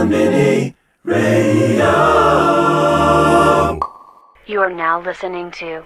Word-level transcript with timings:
Konbini 0.00 0.74
Radio. 1.04 1.92
You 4.46 4.60
are 4.62 4.72
now 4.72 4.98
listening 5.02 5.50
to 5.60 5.82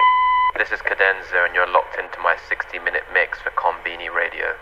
This 0.56 0.70
is 0.70 0.78
Cadenza, 0.82 1.44
and 1.44 1.52
you're 1.52 1.66
locked 1.72 1.98
into 1.98 2.20
my 2.20 2.36
60 2.48 2.78
minute 2.78 3.02
mix 3.12 3.40
for 3.40 3.50
Konbini 3.58 4.14
Radio. 4.14 4.54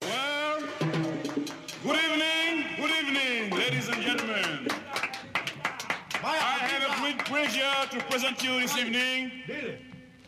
Well, 0.00 0.60
good 1.82 1.98
evening, 2.06 2.64
good 2.78 2.90
evening, 2.90 3.50
ladies 3.50 3.88
and 3.88 4.00
gentlemen. 4.00 4.68
I 6.24 6.56
have 6.70 6.90
a 6.90 7.00
great 7.02 7.18
pleasure 7.26 7.86
to 7.90 7.98
present 8.06 8.42
you 8.42 8.60
this 8.60 8.78
evening 8.78 9.30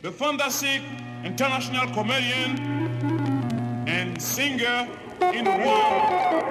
the 0.03 0.13
fantastic 0.13 0.83
international 1.25 1.89
comedian 1.95 2.61
and 3.89 4.21
singer 4.21 4.87
in 5.23 5.45
the 5.45 5.51
world. 5.51 6.46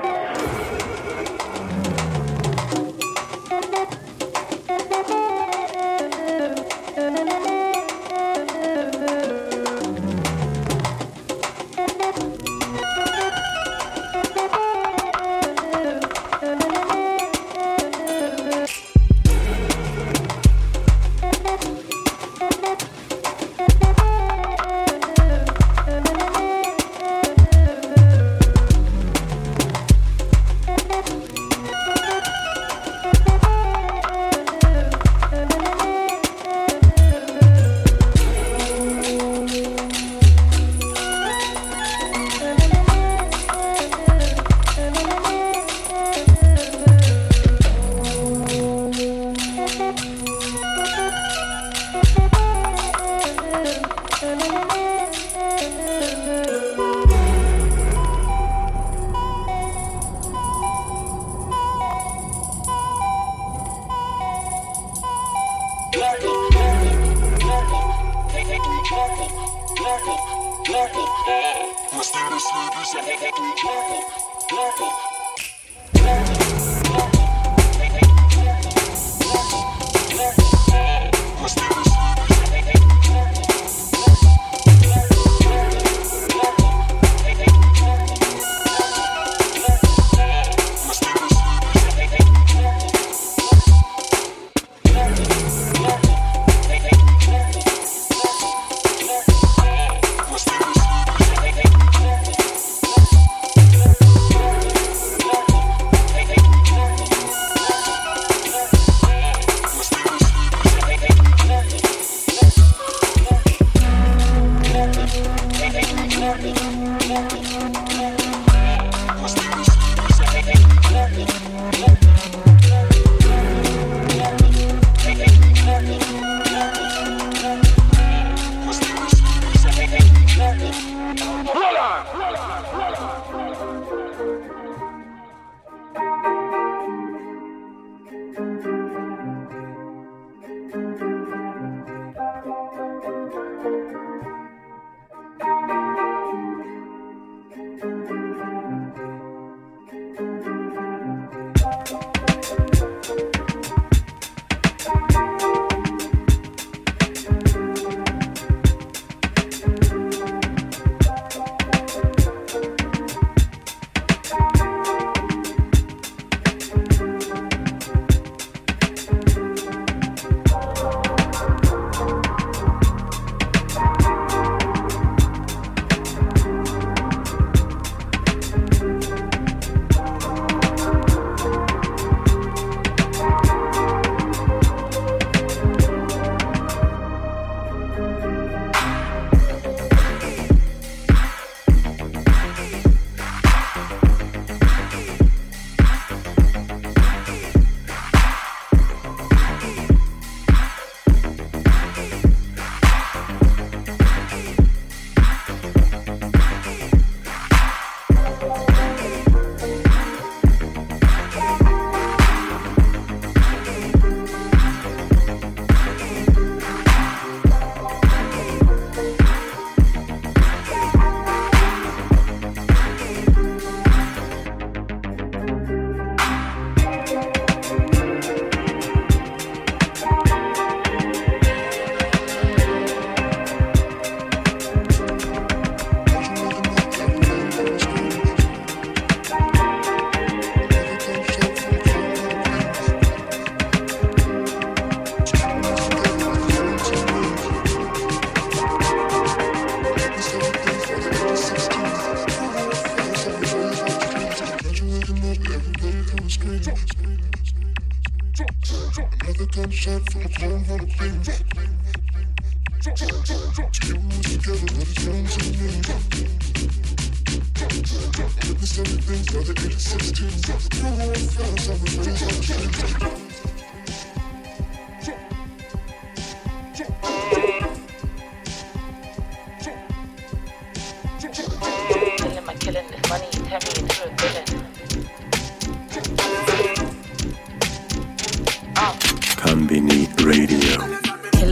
Konbini 289.46 290.10
Radio. 290.26 290.95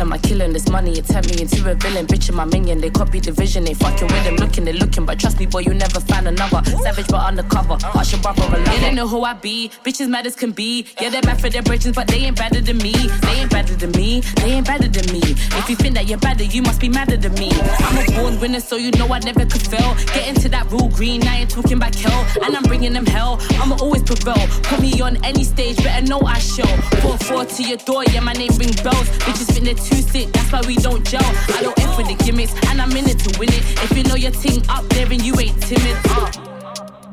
Killing 0.04 0.22
my 0.22 0.28
killing 0.28 0.52
this 0.52 0.68
money, 0.68 0.92
it 1.00 1.06
turned 1.08 1.30
me 1.30 1.42
into 1.44 1.72
a 1.72 1.76
villain. 1.76 2.06
Bitch 2.06 2.28
in 2.28 2.36
my 2.36 2.44
minion, 2.44 2.82
they 2.82 2.90
copy 2.90 3.22
the 3.22 3.32
vision, 3.32 3.64
they 3.64 3.74
fucking 3.74 4.08
with 4.08 4.24
them. 4.26 4.36
Looking, 4.36 4.66
they 4.66 4.74
looking, 4.74 5.06
but 5.06 5.18
trust 5.18 5.40
me, 5.40 5.46
boy, 5.46 5.60
you 5.60 5.74
never 5.74 6.02
find 6.02 6.28
another. 6.28 6.62
Savage 6.82 7.08
but 7.08 7.24
undercover, 7.24 7.78
hush 7.80 8.12
your 8.12 8.22
brother 8.22 8.42
a 8.42 8.50
lover. 8.50 8.64
They 8.66 8.82
don't 8.82 8.96
know 8.96 9.08
who 9.08 9.24
I 9.24 9.32
be, 9.32 9.72
bitches 9.86 10.10
mad 10.10 10.28
as 10.28 10.36
can 10.36 10.52
be. 10.52 10.86
Yeah, 11.00 11.10
they're 11.10 11.22
bad 11.22 11.40
for 11.40 11.50
their 11.50 11.64
bridges, 11.64 11.94
but 11.94 12.08
they 12.10 12.18
ain't 12.18 12.38
better 12.38 12.60
than 12.60 12.80
me. 12.80 12.92
They 12.92 13.36
ain't 13.40 13.50
better 13.50 13.76
than 13.76 13.92
me, 13.92 14.20
they 14.20 14.52
ain't 14.52 14.68
better 14.68 14.90
than 14.90 15.06
me. 15.14 15.22
If 15.24 15.70
you 15.70 15.78
think 15.78 15.96
that 15.96 16.10
you're 16.10 16.20
better, 16.20 16.44
you 16.44 16.62
must 16.64 16.82
be 16.82 16.90
madder 16.90 17.16
than 17.16 17.34
me. 17.36 17.52
I'm 17.54 17.98
a 17.98 18.12
born 18.12 18.42
winner, 18.42 18.60
so 18.60 18.76
you 18.76 18.92
know 19.00 19.08
I 19.08 19.20
never 19.20 19.46
could 19.46 19.66
fail. 19.66 19.96
Get 20.14 20.28
into 20.28 20.50
that 20.50 20.70
rule 20.70 20.90
green, 20.90 21.26
I 21.26 21.38
ain't 21.38 21.50
talking 21.50 21.78
about 21.78 21.96
hell. 21.96 22.26
And 22.44 22.58
I'm 22.58 22.64
bringing 22.64 22.92
them 22.92 23.06
hell, 23.06 23.40
I'ma 23.52 23.78
always 23.80 24.04
prevail. 24.04 24.48
Put 24.64 24.82
me 24.82 25.00
on 25.00 25.24
any 25.24 25.46
stage, 25.46 25.78
better 25.78 26.06
know 26.06 26.20
I 26.20 26.40
show. 26.40 26.68
4-4 27.08 27.56
to 27.56 27.64
your 27.64 27.78
door, 27.78 28.04
yeah, 28.12 28.20
my 28.20 28.34
name 28.34 28.52
ring 28.60 28.76
bells. 28.84 29.08
Bitches 29.24 29.48
think 29.54 29.66
they're 29.66 29.76
too 29.76 29.93
sick, 30.02 30.32
that's 30.34 30.52
why 30.52 30.62
we 30.66 30.76
don't 30.76 31.06
gel. 31.08 31.22
I 31.24 31.62
don't 31.62 31.78
F 31.80 31.98
with 31.98 32.08
the 32.08 32.24
gimmicks, 32.24 32.54
and 32.68 32.82
I'm 32.82 32.92
in 32.92 33.08
it 33.08 33.20
to 33.20 33.40
win 33.40 33.50
it. 33.50 33.64
If 33.84 33.98
you 33.98 34.04
know 34.04 34.16
your 34.16 34.32
team 34.32 34.62
up 34.70 34.88
there 34.90 35.12
and 35.12 35.22
you 35.22 35.40
ain't 35.40 35.62
timid, 35.62 35.98
uh. 36.10 36.32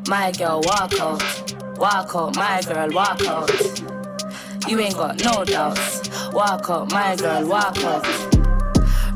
My 0.09 0.32
girl, 0.32 0.61
walk 0.65 0.99
out, 1.00 1.23
walk 1.79 2.15
out, 2.15 2.37
my 2.37 2.61
girl, 2.62 2.91
walk 2.91 3.23
out. 3.27 3.50
You 4.69 4.79
ain't 4.79 4.94
got 4.94 5.23
no 5.25 5.44
doubts. 5.44 6.09
Walk 6.32 6.69
out, 6.71 6.91
my 6.93 7.17
girl, 7.17 7.47
walk 7.47 7.79
out. 7.79 8.05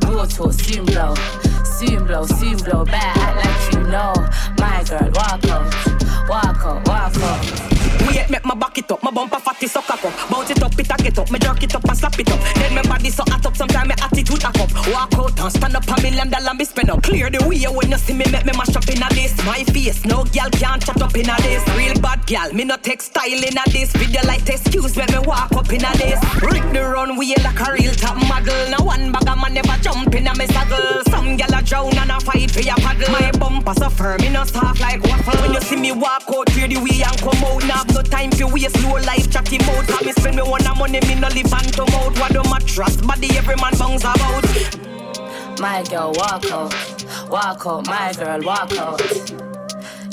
Real 0.07 0.27
talk, 0.27 0.53
soon 0.53 0.85
blow, 0.85 1.15
soon 1.65 2.07
blow, 2.07 2.27
soon 2.27 2.57
blow. 2.59 2.85
Better 2.85 3.21
act 3.21 3.45
like 3.45 3.75
you 3.75 3.91
know. 3.91 4.15
My 4.59 4.85
girl, 4.89 5.11
walk 5.15 5.45
out, 5.45 6.29
walk 6.29 6.65
out, 6.65 6.89
walk 6.89 7.17
out. 7.17 7.74
Wait, 8.15 8.31
make 8.31 8.45
my 8.45 8.55
back 8.55 8.79
it 8.79 8.91
up, 8.91 9.03
my 9.03 9.11
bumper 9.11 9.41
fatty 9.41 9.67
so 9.67 9.83
cock 9.83 10.05
up. 10.05 10.31
Bounce 10.31 10.51
it 10.51 10.63
up, 10.63 10.79
it 10.79 10.91
a 10.91 10.97
get 11.03 11.19
up, 11.19 11.31
me 11.31 11.39
jerk 11.39 11.63
it 11.63 11.75
up 11.75 11.85
and 11.85 11.99
slap 11.99 12.19
it 12.19 12.31
up. 12.31 12.41
Then 12.55 12.75
my 12.75 12.83
body 12.83 13.11
so 13.11 13.25
hot 13.27 13.45
up, 13.45 13.57
sometimes 13.57 13.89
my 13.89 13.95
attitude 14.01 14.43
hack 14.43 14.59
up. 14.61 14.71
Walk 14.89 15.15
out 15.15 15.41
and 15.41 15.53
stand 15.53 15.77
up 15.77 15.89
a 15.89 16.01
million 16.01 16.31
dollar 16.31 16.55
me 16.55 16.65
spend 16.65 16.91
up. 16.91 17.03
Clear 17.03 17.29
the 17.29 17.45
way 17.47 17.65
when 17.67 17.91
you 17.91 17.99
see 17.99 18.15
me, 18.15 18.25
make 18.31 18.47
me 18.47 18.53
mash 18.57 18.77
up 18.77 18.89
in 18.89 19.03
a 19.03 19.09
this. 19.11 19.35
My 19.45 19.65
face, 19.65 20.05
no 20.05 20.25
girl 20.31 20.49
can't 20.53 20.81
chat 20.81 21.03
up 21.03 21.17
in 21.17 21.29
a 21.29 21.37
this. 21.43 21.67
Real 21.77 21.99
bad 22.01 22.25
girl, 22.27 22.53
me 22.55 22.65
no 22.65 22.77
take 22.77 23.03
style 23.03 23.27
in 23.27 23.59
a 23.59 23.65
this. 23.73 23.91
Video 23.93 24.23
like 24.27 24.49
excuse 24.49 24.97
when 24.97 25.11
me 25.11 25.19
walk 25.27 25.51
up 25.53 25.73
in 25.73 25.85
a 25.85 25.91
this. 25.99 26.23
Rick 26.41 26.71
the 26.71 26.87
runway 26.87 27.35
like 27.43 27.61
a 27.67 27.73
real 27.75 27.95
top 27.95 28.17
model. 28.29 28.55
No 28.71 28.85
one 28.85 29.11
bag 29.11 29.27
a 29.27 29.35
man 29.35 29.55
never 29.55 29.77
jump 29.83 30.15
in 30.15 30.29
a 30.29 30.35
me 30.39 30.47
saddle. 30.47 31.03
Some 31.11 31.37
girl 31.37 31.51
a 31.51 31.63
drown 31.63 31.99
and 31.99 32.11
a 32.15 32.21
fight 32.21 32.51
for 32.51 32.61
your 32.61 32.79
paddle. 32.79 33.11
My 33.11 33.33
bumper 33.33 33.75
so 33.75 33.91
firm, 33.91 34.21
me 34.23 34.31
no 34.31 34.45
soft 34.45 34.81
like 34.81 35.03
waffle. 35.03 35.35
When 35.43 35.53
you 35.53 35.61
see 35.61 35.77
me 35.77 35.91
walk 35.91 36.31
out, 36.31 36.47
clear 36.55 36.69
the 36.69 36.79
way 36.79 37.03
and 37.03 37.19
come 37.19 37.43
out. 37.43 37.67
Now 37.67 37.83
no 37.91 38.04
time 38.05 38.31
for 38.31 38.47
waste, 38.49 38.83
low 38.83 38.95
life 39.01 39.31
chatty 39.31 39.59
mode. 39.67 39.87
Cause 39.89 40.05
me 40.05 40.13
spend 40.13 40.37
me 40.37 40.43
one 40.43 40.67
a 40.67 40.75
money, 40.75 41.01
me 41.01 41.15
no 41.15 41.29
live 41.29 41.53
and 41.53 41.73
to 41.75 41.85
mouth. 41.93 42.19
What 42.19 42.33
do 42.33 42.43
my 42.51 42.59
trust 42.61 43.07
body, 43.07 43.29
every 43.37 43.57
man 43.57 43.73
bounce 43.79 44.03
about. 44.03 44.45
My 45.61 45.83
girl, 45.85 46.13
walk 46.17 46.45
out, 46.51 47.29
walk 47.29 47.67
out, 47.67 47.87
my 47.87 48.13
girl, 48.13 48.43
walk 48.43 48.73
out. 48.73 49.01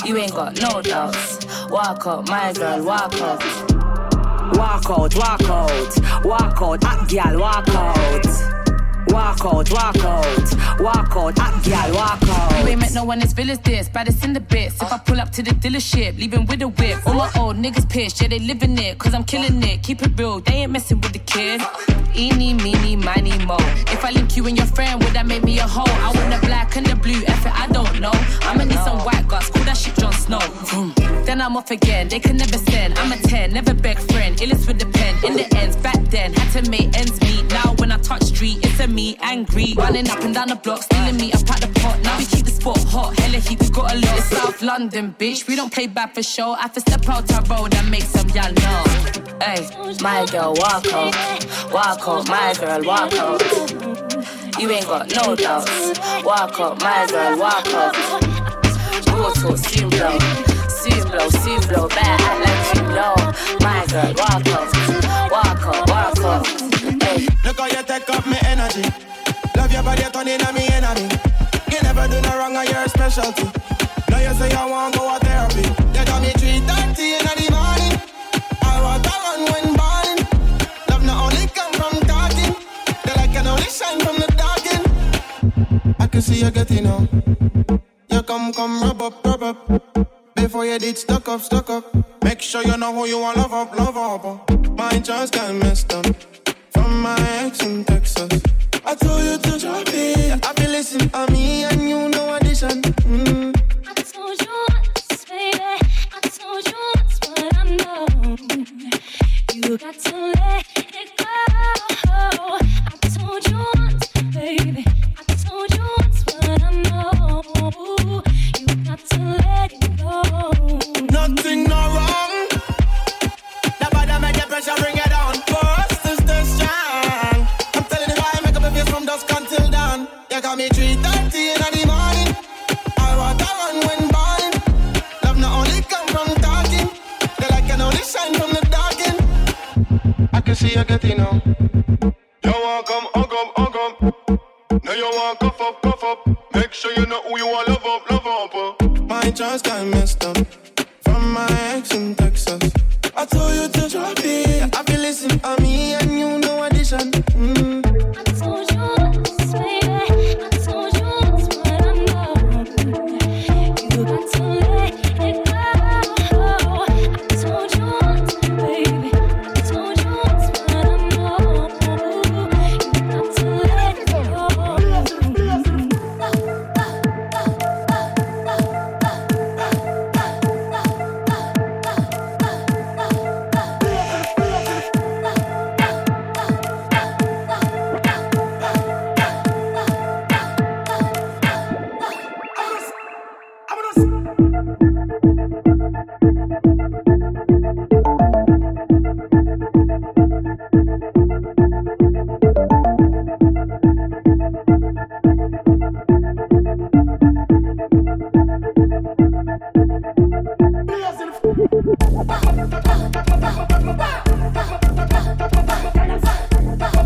You 0.06 0.18
ain't 0.18 0.34
got 0.34 0.60
no 0.60 0.82
doubts. 0.82 1.46
Walk 1.70 2.06
out, 2.08 2.28
my 2.28 2.54
girl, 2.54 2.84
walk 2.84 3.14
out. 3.16 3.42
Walk 4.58 4.90
out, 4.90 5.16
walk 5.16 5.42
out, 5.44 6.26
walk 6.26 6.62
out, 6.62 6.84
hot 6.84 7.10
girl, 7.10 7.40
walk 7.40 7.70
out. 7.70 8.61
Walk 9.12 9.44
out, 9.44 9.70
walk 9.72 9.98
out, 9.98 10.80
walk 10.80 11.16
out, 11.18 11.38
hot 11.38 11.64
girl, 11.66 11.96
walk 11.96 12.24
out. 12.24 12.62
You 12.62 12.68
ain't 12.70 12.80
met 12.80 12.94
no 12.94 13.04
one 13.04 13.22
as 13.22 13.36
real 13.36 13.52
as 13.52 13.60
this, 13.60 13.90
baddest 13.90 14.24
in 14.24 14.32
the 14.32 14.40
bits. 14.40 14.82
If 14.82 14.92
I 14.92 14.98
pull 15.00 15.20
up 15.20 15.32
to 15.34 15.44
the 15.44 15.52
dealership, 15.52 16.18
leaving 16.18 16.46
with 16.46 16.62
a 16.62 16.70
whip. 16.70 17.06
All 17.06 17.16
my 17.16 17.30
old 17.38 17.58
niggas 17.58 17.90
pissed, 17.90 18.22
yeah, 18.22 18.30
they 18.30 18.40
living 18.40 18.78
it, 18.78 18.98
cause 19.00 19.14
I'm 19.14 19.26
killing 19.26 19.62
it. 19.64 19.84
Keep 19.84 20.04
it 20.04 20.18
real, 20.18 20.40
they 20.40 20.64
ain't 20.64 20.72
messing 20.72 21.02
with 21.02 21.12
the 21.12 21.20
kid. 21.20 21.62
Eeny, 22.16 22.54
meeny, 22.54 22.96
miny, 22.96 23.38
mo. 23.46 23.58
If 23.92 24.06
I 24.06 24.12
link 24.12 24.38
you 24.38 24.48
and 24.48 24.58
your 24.58 24.68
friend, 24.68 25.04
would 25.04 25.14
that 25.14 25.26
make 25.26 25.44
me 25.44 25.60
a 25.60 25.68
hoe? 25.68 25.84
I 25.88 26.12
want 26.16 26.30
the 26.34 26.48
black 26.48 26.78
and 26.78 26.86
the 26.86 26.96
blue, 26.96 27.22
it, 27.22 27.46
I 27.48 27.68
don't 27.68 28.00
know. 28.00 28.12
I'ma 28.44 28.64
need 28.64 28.80
some 28.80 29.00
white 29.00 29.28
guts, 29.28 29.50
call 29.50 29.64
that 29.66 29.76
shit 29.76 29.96
Jon 29.96 30.14
Snow. 30.14 30.40
Vroom. 30.68 30.94
Then 31.26 31.42
I'm 31.42 31.58
off 31.58 31.72
again, 31.72 32.08
they 32.08 32.20
can 32.20 32.38
never 32.38 32.58
send. 32.58 32.98
I'm 32.98 33.12
a 33.12 33.18
10, 33.18 33.52
never 33.52 33.74
beg 33.74 34.00
friend, 34.00 34.38
illest 34.38 34.68
with 34.68 34.80
the 34.80 34.86
pen. 34.86 35.16
In 35.26 35.36
the 35.36 35.48
ends, 35.58 35.76
back 35.76 36.00
then, 36.06 36.34
had 36.34 36.64
to 36.64 36.70
make 36.70 36.98
ends 36.98 37.20
meet. 37.22 37.44
Now 37.50 37.74
when 37.78 37.92
I 37.92 37.98
touch 37.98 38.24
street, 38.24 38.60
it's 38.64 38.80
a 38.80 38.88
me 38.88 39.01
angry. 39.22 39.74
Running 39.76 40.10
up 40.10 40.22
and 40.22 40.34
down 40.34 40.50
the 40.50 40.56
block, 40.56 40.84
stealing 40.84 41.18
me 41.18 41.32
up 41.34 41.50
at 41.50 41.62
the 41.62 41.80
pot. 41.80 42.00
Now 42.04 42.18
we 42.18 42.26
keep 42.26 42.46
the 42.46 42.52
spot 42.52 42.84
hot, 42.86 43.18
hella 43.20 43.40
heat, 43.40 43.60
we 43.60 43.70
got 43.70 43.94
a 43.94 43.96
lot. 43.96 44.18
It's 44.18 44.28
South 44.28 44.62
London, 44.62 45.16
bitch, 45.18 45.48
we 45.48 45.56
don't 45.56 45.74
play 45.74 45.88
bad 45.88 46.14
for 46.14 46.24
show. 46.24 46.52
I 46.54 46.62
have 46.62 46.74
to 46.74 46.82
step 46.82 47.08
out 47.10 47.32
our 47.34 47.44
road 47.52 47.74
and 47.76 47.90
make 47.90 48.04
some 48.04 48.30
y'all 48.30 48.54
know. 48.64 48.84
Hey, 49.42 49.62
my 50.02 50.26
girl, 50.32 50.54
walk 50.58 50.86
out, 50.94 51.16
walk 51.72 52.08
out, 52.08 52.28
my 52.30 52.54
girl, 52.60 52.84
walk 52.84 53.14
out. 53.14 53.42
You 54.60 54.70
ain't 54.70 54.86
got 54.86 55.10
no 55.16 55.36
doubts. 55.36 56.00
Walk 56.24 56.60
out, 56.60 56.80
my 56.82 57.08
girl, 57.10 57.40
walk 57.40 57.68
out. 57.68 57.96
Go 59.06 59.34
to 59.34 59.58
soon 59.58 59.90
blow, 59.90 60.20
soon 60.70 61.04
blow, 61.10 61.30
soon 61.44 61.62
blow. 61.68 61.88
Better 61.88 62.24
act 62.30 62.40
like 62.46 62.76
you 62.76 62.84
know. 62.96 63.16
My 63.62 63.86
girl, 63.90 64.14
walk 64.22 64.48
out, 64.48 65.32
walk 65.32 65.62
out, 65.66 65.90
walk 65.90 66.20
out. 66.20 66.71
Look 67.44 67.60
how 67.60 67.68
you 67.68 67.84
take 67.84 68.10
up 68.10 68.26
my 68.26 68.40
energy. 68.46 68.84
Love 69.56 69.72
your 69.72 69.84
body, 69.84 70.04
turn 70.14 70.28
in 70.28 70.42
on 70.42 70.54
me 70.54 70.68
enemy. 70.70 71.10
You 71.72 71.82
never 71.84 72.08
do 72.08 72.22
no 72.22 72.38
wrong 72.38 72.56
on 72.56 72.66
your 72.68 72.88
specialty. 72.88 73.46
Now 74.10 74.20
you 74.20 74.34
say 74.36 74.50
you 74.50 74.72
want 74.72 74.96
go 74.96 75.16
a 75.16 75.20
therapy. 75.20 75.68
You 75.96 76.06
got 76.06 76.22
me 76.22 76.30
3.30 76.30 77.00
in 77.18 77.24
the 77.28 77.48
morning. 77.52 77.96
I 78.62 78.82
want 78.82 79.04
to 79.04 79.14
run 79.24 79.42
when 79.52 79.76
balling. 79.76 80.22
Love 80.90 81.04
not 81.04 81.18
only 81.26 81.48
come 81.48 81.74
from 81.74 82.00
talking. 82.08 82.54
The 83.06 83.14
light 83.18 83.32
can 83.32 83.48
only 83.48 83.70
shine 83.70 84.00
from 84.00 84.18
the 84.18 84.28
dark 84.38 84.62
I 86.00 86.08
can 86.08 86.22
see 86.22 86.44
you 86.44 86.52
getting 86.52 86.88
on. 86.88 87.08
You 88.10 88.24
come, 88.24 88.54
come, 88.54 88.82
rub 88.82 89.02
up, 89.02 89.26
rub 89.26 89.44
up. 89.44 90.36
Before 90.36 90.66
you 90.66 90.80
did 90.80 90.98
stuck 90.98 91.28
up, 91.30 91.42
stuck 91.42 91.70
up. 91.70 92.24
Make 92.24 92.42
sure 92.42 92.64
you 92.64 92.78
know 92.78 92.94
who 92.94 93.06
you 93.08 93.20
want, 93.20 93.38
love 93.38 93.54
up, 93.54 93.78
love 93.78 93.98
up. 93.98 94.50
My 94.78 95.00
just 95.00 95.34
got 95.34 95.54
messed 95.56 95.94
up. 95.94 96.06
From 96.82 97.04
my 97.04 97.16
ex 97.46 97.64
in 97.64 97.86
Texas. 97.86 98.42
I 98.84 98.96
told 98.96 99.24
you 99.24 99.38
to 99.38 99.60
drop 99.60 99.88
it. 99.90 100.44
I 100.44 100.54
feel 100.54 100.72
listen 100.72 101.10
to 101.10 101.32
me 101.32 101.64
and 101.66 101.88
you 101.88 102.10
know 102.10 102.34
addition. 102.34 102.82
Mm. 103.06 103.56
I 103.88 103.94
told 104.02 104.42
you 104.42 104.66
once, 104.70 105.26
baby. 105.26 105.60
I 105.60 106.20
told 106.40 106.68
you 106.68 106.80
once 106.96 107.20
what 107.28 107.56
I 107.56 107.64
know. 107.82 108.08
You 109.54 109.78
got 109.78 109.94
to 109.94 110.16
let 110.34 110.66
it 110.76 111.18
go. 111.18 111.31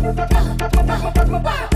Yes, 0.06 1.75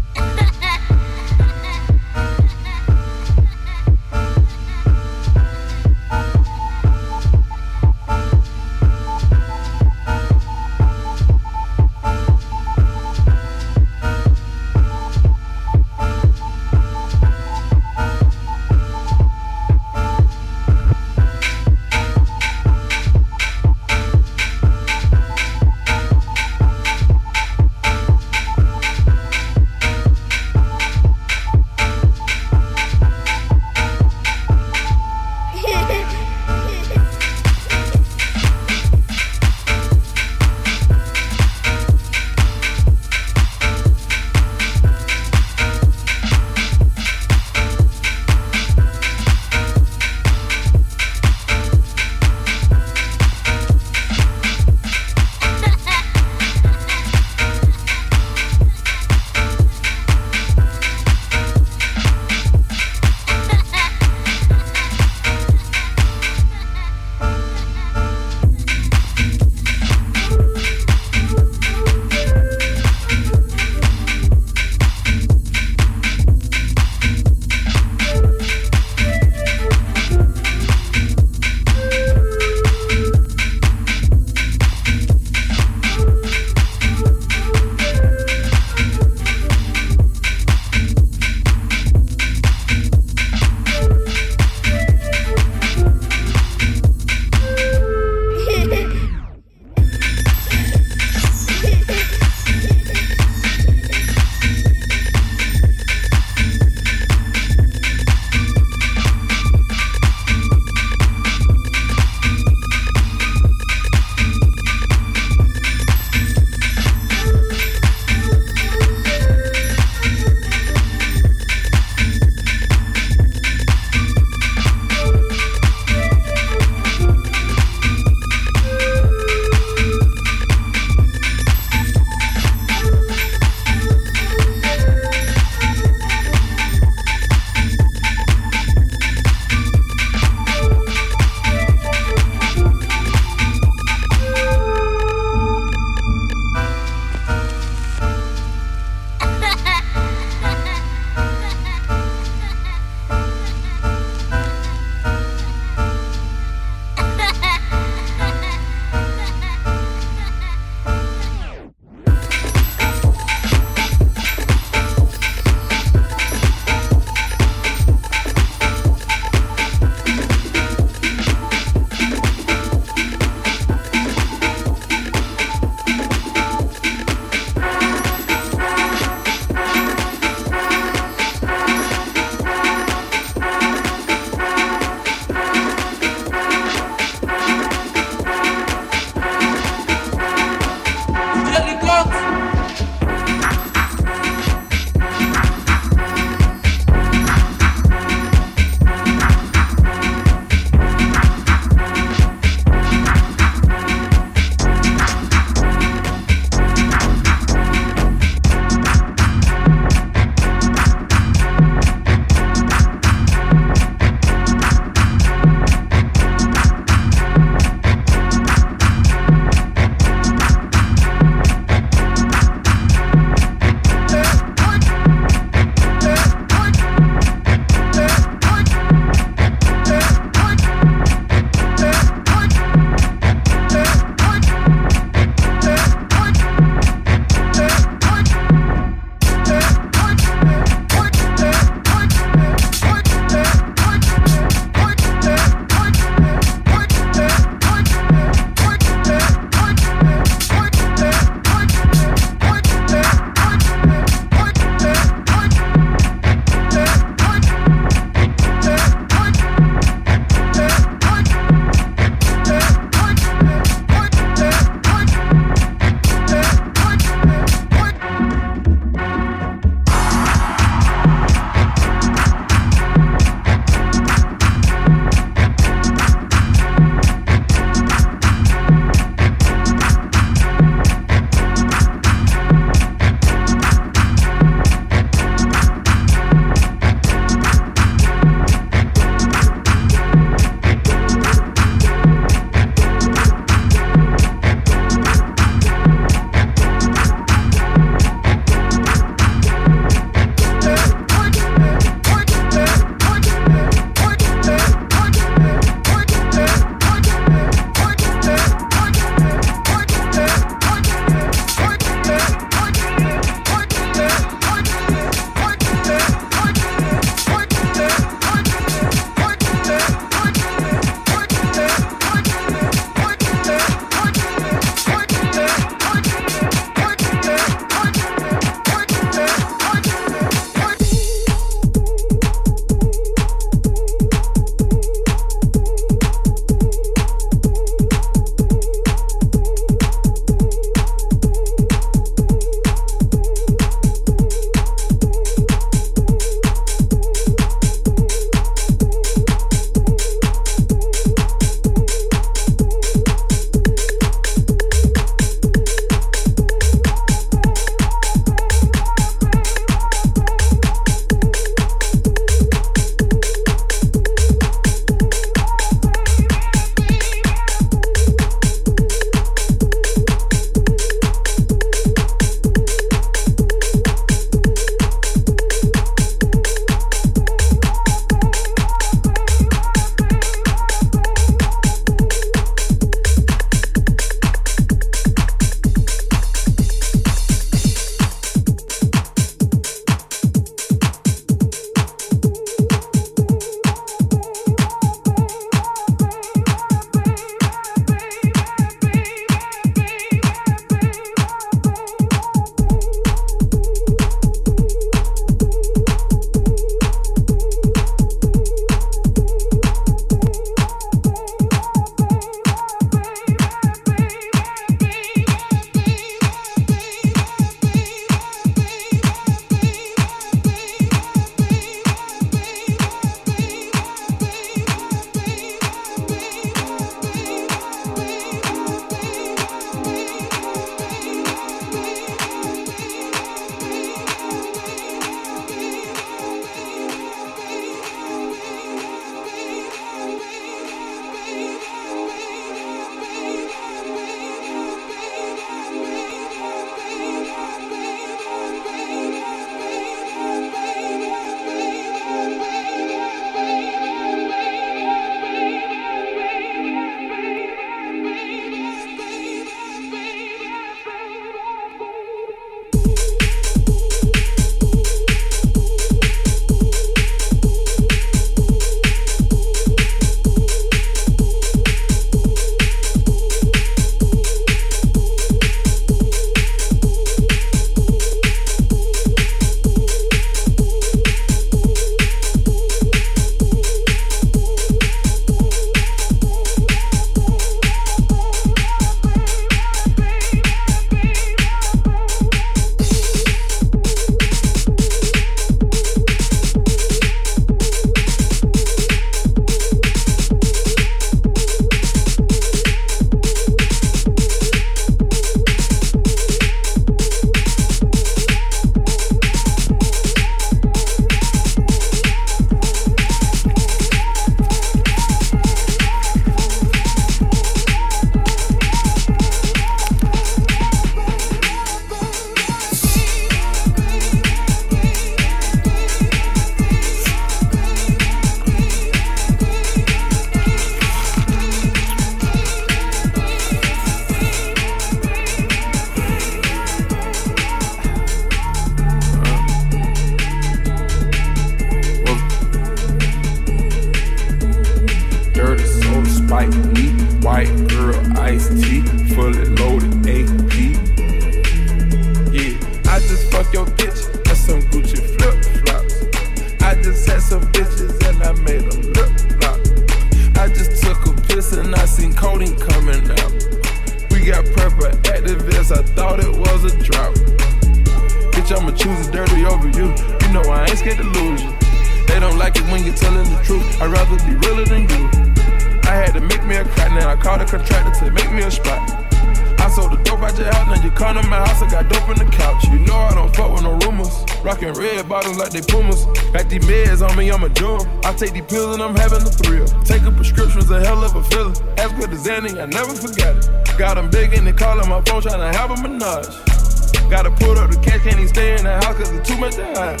menage. 596.16 597.10
Gotta 597.10 597.30
pull 597.30 597.58
up 597.58 597.70
the 597.70 597.78
cash, 597.82 598.02
can't 598.02 598.16
even 598.16 598.28
stay 598.28 598.56
in 598.56 598.64
the 598.64 598.74
house 598.82 598.96
cause 598.96 599.12
it's 599.12 599.28
too 599.28 599.36
much 599.38 599.54
to 599.56 599.64
hide. 599.64 600.00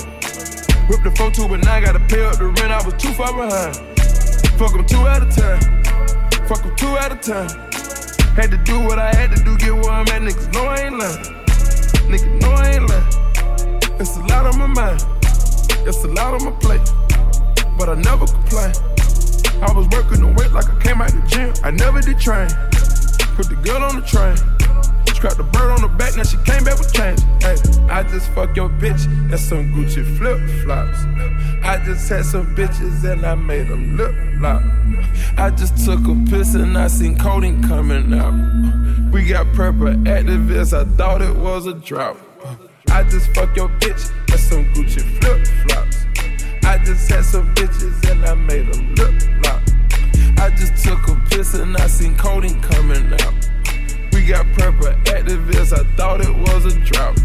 Whip 0.88 1.02
the 1.02 1.12
phone 1.16 1.32
too, 1.32 1.48
but 1.48 1.64
now 1.64 1.74
I 1.74 1.80
gotta 1.80 2.00
pay 2.00 2.24
up 2.24 2.38
the 2.38 2.46
rent, 2.46 2.72
I 2.72 2.84
was 2.84 2.94
too 2.94 3.12
far 3.12 3.32
behind. 3.32 3.76
Fuck 4.58 4.72
them 4.72 4.86
two 4.86 5.06
at 5.06 5.22
a 5.22 5.28
time. 5.30 5.60
Fuck 6.48 6.62
them 6.62 6.74
two 6.76 6.96
at 6.96 7.12
a 7.12 7.16
time. 7.16 7.50
Had 8.34 8.50
to 8.50 8.58
do 8.64 8.80
what 8.80 8.98
I 8.98 9.14
had 9.14 9.34
to 9.34 9.42
do, 9.44 9.56
get 9.58 9.72
where 9.72 9.90
I'm 9.90 10.08
at. 10.08 10.22
Niggas 10.22 10.52
know 10.52 10.64
I 10.64 10.76
ain't 10.86 10.98
lying. 10.98 11.24
Niggas 12.10 12.40
know 12.40 12.52
I 12.52 12.66
ain't 12.74 12.88
lying. 12.88 14.00
It's 14.00 14.16
a 14.16 14.20
lot 14.20 14.46
on 14.46 14.58
my 14.58 14.66
mind. 14.66 15.04
It's 15.86 16.04
a 16.04 16.08
lot 16.08 16.34
on 16.34 16.44
my 16.44 16.52
plate. 16.58 16.84
But 17.78 17.88
I 17.88 17.94
never 17.94 18.26
complain. 18.26 18.72
I 19.62 19.72
was 19.72 19.88
working 19.88 20.20
the 20.20 20.34
weight 20.36 20.52
like 20.52 20.68
I 20.68 20.76
came 20.82 21.00
out 21.00 21.10
the 21.12 21.22
gym. 21.26 21.52
I 21.64 21.70
never 21.70 22.00
did 22.00 22.18
train. 22.18 22.48
Put 23.36 23.48
the 23.48 23.56
girl 23.64 23.82
on 23.82 24.00
the 24.00 24.06
train. 24.06 24.36
Bird 25.22 25.72
on 25.72 25.80
the 25.80 25.88
back, 25.88 26.14
now 26.16 26.22
she 26.24 26.36
came 26.44 26.62
back 26.62 26.78
with 26.78 26.92
change. 26.92 27.20
Hey, 27.40 27.56
I 27.88 28.02
just 28.02 28.30
fuck 28.32 28.54
your 28.54 28.68
bitch 28.68 29.06
and 29.30 29.40
some 29.40 29.72
Gucci 29.72 30.04
flip 30.18 30.38
flops. 30.62 30.98
I 31.64 31.82
just 31.84 32.08
had 32.08 32.24
some 32.24 32.54
bitches 32.54 33.02
and 33.10 33.24
I 33.24 33.34
made 33.34 33.68
them 33.68 33.96
lip 33.96 34.14
lock. 34.40 34.62
I 35.38 35.50
just 35.50 35.84
took 35.84 36.00
a 36.06 36.14
piss 36.30 36.54
and 36.54 36.76
I 36.76 36.88
seen 36.88 37.18
codeine 37.18 37.62
coming 37.62 38.12
out. 38.12 38.34
We 39.10 39.24
got 39.24 39.46
prepper 39.46 39.96
Actavis, 40.04 40.76
I 40.76 40.84
thought 40.96 41.22
it 41.22 41.34
was 41.34 41.66
a 41.66 41.74
drought. 41.74 42.18
I 42.90 43.02
just 43.04 43.30
fuck 43.34 43.56
your 43.56 43.70
bitch 43.80 44.12
and 44.30 44.40
some 44.40 44.64
Gucci 44.74 45.00
flip 45.18 45.46
flops. 45.66 46.04
I 46.64 46.78
just 46.84 47.10
had 47.10 47.24
some 47.24 47.54
bitches 47.54 48.10
and 48.10 48.24
I 48.24 48.34
made 48.34 48.72
them 48.72 48.94
lip 48.94 49.22
lock. 49.44 49.62
I 50.38 50.50
just 50.50 50.84
took 50.84 51.08
a 51.08 51.16
piss 51.30 51.54
and 51.54 51.74
I 51.76 51.86
seen 51.86 52.16
codeine 52.16 52.60
coming 52.60 53.12
out. 53.14 53.34
We 54.16 54.24
got 54.24 54.46
purple 54.54 54.86
Actavis, 55.04 55.74
I 55.74 55.84
thought 55.94 56.22
it 56.22 56.34
was 56.34 56.64
a 56.64 56.80
drought. 56.80 57.18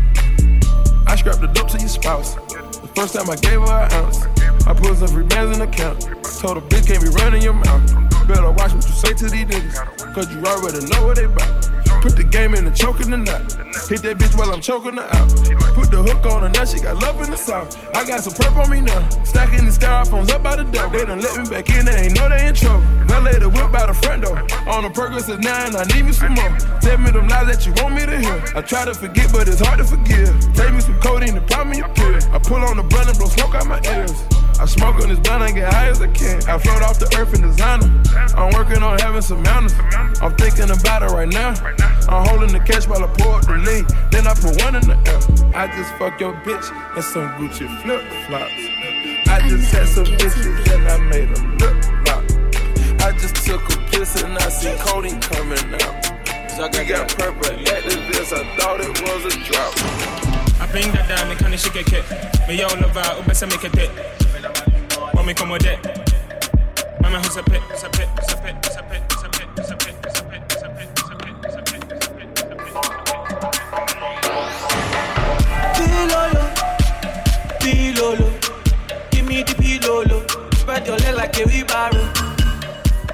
I 1.08 1.16
scrapped 1.16 1.40
the 1.40 1.48
dope 1.48 1.70
to 1.70 1.80
your 1.80 1.88
spouse. 1.88 2.36
The 2.36 2.92
first 2.94 3.16
time 3.16 3.30
I 3.30 3.38
gave 3.38 3.62
her 3.62 3.88
an 3.88 3.94
ounce. 3.94 4.26
I 4.68 4.74
put 4.74 4.98
some 4.98 5.08
free 5.08 5.24
bands 5.24 5.58
in 5.58 5.64
the 5.64 5.72
account. 5.72 6.02
Told 6.42 6.58
her 6.58 6.68
bitch 6.68 6.88
can't 6.88 7.02
be 7.02 7.08
running 7.24 7.44
your 7.44 7.54
mouth. 7.54 8.28
Better 8.28 8.52
watch 8.52 8.74
what 8.74 8.86
you 8.86 8.92
say 8.92 9.14
to 9.14 9.30
these 9.30 9.46
niggas. 9.46 10.14
Cause 10.14 10.30
you 10.36 10.44
already 10.44 10.86
know 10.92 11.08
what 11.08 11.16
they 11.16 11.28
bout. 11.28 11.81
Put 12.02 12.18
the 12.18 12.24
game 12.24 12.56
in 12.56 12.66
and 12.66 12.76
choking 12.76 13.12
the 13.12 13.18
knot. 13.18 13.54
Hit 13.86 14.02
that 14.02 14.18
bitch 14.18 14.36
while 14.36 14.50
I'm 14.52 14.60
choking 14.60 14.98
her 14.98 15.06
out. 15.06 15.30
Put 15.78 15.94
the 15.94 16.02
hook 16.02 16.26
on 16.26 16.42
her, 16.42 16.50
now 16.50 16.66
she 16.66 16.82
got 16.82 16.98
love 16.98 17.22
in 17.22 17.30
the 17.30 17.38
south. 17.38 17.78
I 17.96 18.04
got 18.04 18.26
some 18.26 18.34
perp 18.34 18.58
on 18.58 18.72
me 18.72 18.82
now. 18.82 19.08
Stacking 19.24 19.66
the 19.66 19.72
styrofoams 19.72 20.32
up 20.32 20.42
by 20.42 20.56
the 20.56 20.64
door. 20.64 20.90
They 20.90 21.06
done 21.06 21.22
let 21.22 21.38
me 21.38 21.46
back 21.46 21.70
in, 21.70 21.86
they 21.86 22.10
ain't 22.10 22.18
know 22.18 22.28
they 22.28 22.48
in 22.48 22.56
trouble. 22.56 22.82
Now 23.06 23.22
lay 23.22 23.38
the 23.38 23.50
whip 23.50 23.72
by 23.72 23.86
the 23.86 23.94
front 23.94 24.26
door. 24.26 24.42
On 24.66 24.82
the 24.82 24.90
progress 24.90 25.30
is 25.30 25.38
nine, 25.46 25.76
I 25.78 25.86
need 25.94 26.10
me 26.10 26.12
some 26.12 26.34
more. 26.34 26.50
Tell 26.82 26.98
me 26.98 27.12
them 27.12 27.30
lies 27.30 27.46
that 27.54 27.62
you 27.70 27.74
want 27.78 27.94
me 27.94 28.02
to 28.10 28.18
hear. 28.18 28.42
I 28.58 28.62
try 28.66 28.86
to 28.86 28.96
forget, 28.98 29.30
but 29.32 29.48
it's 29.48 29.62
hard 29.62 29.78
to 29.78 29.86
forgive. 29.86 30.34
Take 30.58 30.74
me 30.74 30.82
some 30.82 30.98
codeine 31.06 31.38
and 31.38 31.46
pop 31.46 31.68
me 31.68 31.86
a 31.86 31.88
pill. 31.94 32.18
I 32.34 32.42
pull 32.42 32.66
on 32.66 32.82
the 32.82 32.84
blunt 32.84 33.14
and 33.14 33.18
blow 33.18 33.30
smoke 33.30 33.54
out 33.54 33.70
my 33.70 33.78
ears. 33.94 34.18
I 34.62 34.66
smoke 34.66 35.02
on 35.02 35.10
this 35.10 35.18
blunt 35.18 35.42
and 35.42 35.56
get 35.56 35.74
high 35.74 35.90
as 35.90 36.02
I 36.02 36.08
can. 36.14 36.38
I 36.48 36.60
float 36.60 36.84
off 36.84 37.00
the 37.00 37.10
earth 37.18 37.34
in 37.34 37.42
designer. 37.42 37.90
I'm 38.38 38.54
working 38.54 38.84
on 38.84 39.00
having 39.00 39.24
some 39.24 39.42
manners. 39.42 39.74
I'm 40.22 40.36
thinking 40.36 40.70
about 40.70 41.02
it 41.02 41.10
right 41.10 41.28
now. 41.28 41.58
I'm 42.06 42.28
holding 42.30 42.54
the 42.54 42.60
cash 42.60 42.88
while 42.88 43.04
I 43.04 43.08
pour 43.18 43.42
up 43.42 43.48
the 43.48 43.58
lean. 43.58 43.90
Then 44.12 44.28
I 44.28 44.38
put 44.38 44.62
one 44.62 44.78
in 44.78 44.86
the 44.86 44.94
air. 45.10 45.18
I 45.58 45.66
just 45.66 45.90
fuck 45.98 46.22
your 46.22 46.34
bitch 46.46 46.70
and 46.94 47.04
some 47.04 47.34
Gucci 47.42 47.66
flip 47.82 48.06
flops. 48.30 48.54
I 49.34 49.42
just 49.50 49.74
had 49.74 49.88
some 49.90 50.06
bitches 50.06 50.54
and 50.70 50.88
I 50.88 50.98
made 51.10 51.34
them 51.34 51.58
lip 51.58 51.82
lock. 52.06 52.22
I 53.02 53.18
just 53.18 53.42
took 53.42 53.66
a 53.66 53.78
piss 53.90 54.22
and 54.22 54.38
I 54.38 54.50
see 54.50 54.78
codeine 54.78 55.20
coming 55.22 55.74
out. 55.82 56.78
We 56.78 56.86
got 56.86 57.10
purple 57.18 57.50
Actavis, 57.50 58.30
I 58.30 58.46
thought 58.58 58.80
it 58.80 58.94
was 59.02 59.26
a 59.26 59.40
drought. 59.42 60.31
I 60.62 60.68
bring 60.68 60.92
that 60.92 61.08
down, 61.10 61.28
me 61.28 61.36
can't 61.36 61.60
shake 61.60 61.92
it. 61.92 62.06
Me 62.48 62.54
yo 62.56 62.68
love 62.68 62.96
out, 62.96 63.18
ube 63.18 63.36
se 63.36 63.48
make 63.48 63.64
it 63.64 63.74
pit. 63.74 63.90
When 65.14 65.26
me 65.26 65.34
come 65.34 65.50
with 65.50 65.66
it. 65.66 65.80
Mama, 67.02 67.18
a 67.18 67.20
a 67.20 67.22
a 67.22 67.22
a 67.22 67.22
a 67.22 67.22
a 67.22 67.22
a 67.22 67.22
a 67.22 67.22
who's 67.22 67.38
a 67.38 67.44
pit, 67.44 67.62
who's 67.68 67.84
a 67.84 67.90
pit, 67.90 68.56
who's 68.62 68.76
a 68.76 68.84
pit, 68.84 69.02
who's 69.58 69.72
a 69.72 69.76
pit. 69.76 70.02
Pilolo, 75.74 76.44
pilolo, 77.60 78.30
give 79.10 79.26
me 79.26 79.42
the 79.42 79.54
pilolo. 79.56 80.18
Spread 80.56 80.86
your 80.86 80.98
leg 80.98 81.16
like 81.16 81.40
a 81.40 81.44
wheelbarrow. 81.46 82.06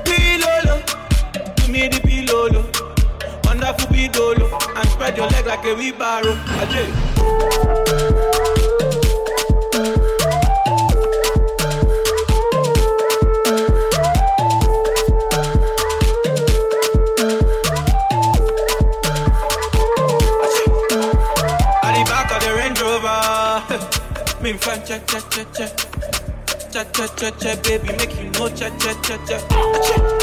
Pilolo, 0.03 0.75
give 1.55 1.69
me 1.69 1.87
the 1.87 1.99
pilolo. 2.03 2.61
Wonderful 3.45 3.87
pilolo, 3.87 4.51
and 4.75 4.89
spread 4.89 5.15
your 5.15 5.27
leg 5.27 5.45
like 5.45 5.63
a 5.63 5.73
wheelbarrow. 5.73 6.35
Ajay 6.59 7.16
check, 26.77 26.93
check, 26.93 27.17
check, 27.17 27.39
check, 27.39 27.63
baby, 27.63 27.87
make 27.97 28.15
you 28.21 28.29
know, 28.31 28.47
check, 28.49 28.71
check, 28.79 29.03
check, 29.03 29.19
check. 29.27 30.16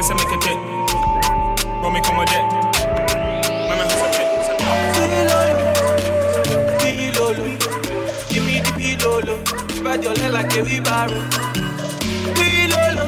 Ube 0.00 0.06
se 0.06 0.14
make 0.14 0.32
it 0.32 0.40
pit. 0.40 0.58
When 1.82 1.92
me 1.92 2.00
come 2.00 2.16
a 2.16 2.22
a. 2.22 2.40
Pilolo, 6.80 7.44
give 8.28 8.44
me 8.46 8.60
the 8.60 8.70
pilolo. 8.78 9.36
Spread 9.72 10.04
your 10.04 10.14
leg 10.14 10.32
like 10.32 10.56
a 10.56 10.62
wheelbarrow. 10.62 11.20
Pilolo, 12.36 13.06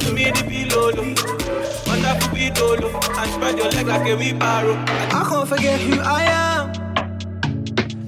give 0.00 0.14
me 0.14 0.24
the 0.24 0.42
pilolo. 0.50 1.04
Wonderful 1.86 2.28
pilolo, 2.36 2.88
and 3.18 3.30
spread 3.32 3.58
your 3.58 3.70
leg 3.70 3.86
like 3.86 4.08
a 4.08 4.16
wheelbarrow. 4.16 4.76
I 4.86 5.26
can't 5.28 5.48
forget 5.48 5.80
who 5.80 6.00
I 6.00 6.22
am. 6.44 6.64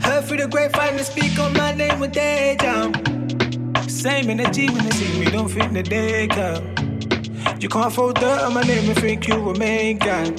Heard 0.01 0.25
through 0.25 0.39
the 0.39 0.49
grapevine 0.49 0.97
to 0.97 1.05
speak 1.05 1.39
on 1.39 1.53
my 1.55 1.73
name 1.73 1.99
when 2.01 2.13
they 2.13 2.57
jam. 2.61 2.93
Same 3.89 4.31
energy 4.31 4.69
when 4.69 4.85
they 4.85 4.91
see 4.91 5.19
me, 5.19 5.31
don't 5.31 5.49
think 5.49 5.73
that 5.73 5.87
they 5.87 6.29
can. 6.29 6.76
You 7.67 7.71
can't 7.71 7.93
throw 7.93 8.13
dirt 8.13 8.43
on 8.43 8.55
my 8.55 8.63
name 8.63 8.89
and 8.89 8.97
think 8.97 9.27
you 9.27 9.51
a 9.51 9.59
main 9.59 9.99
guy. 9.99 10.31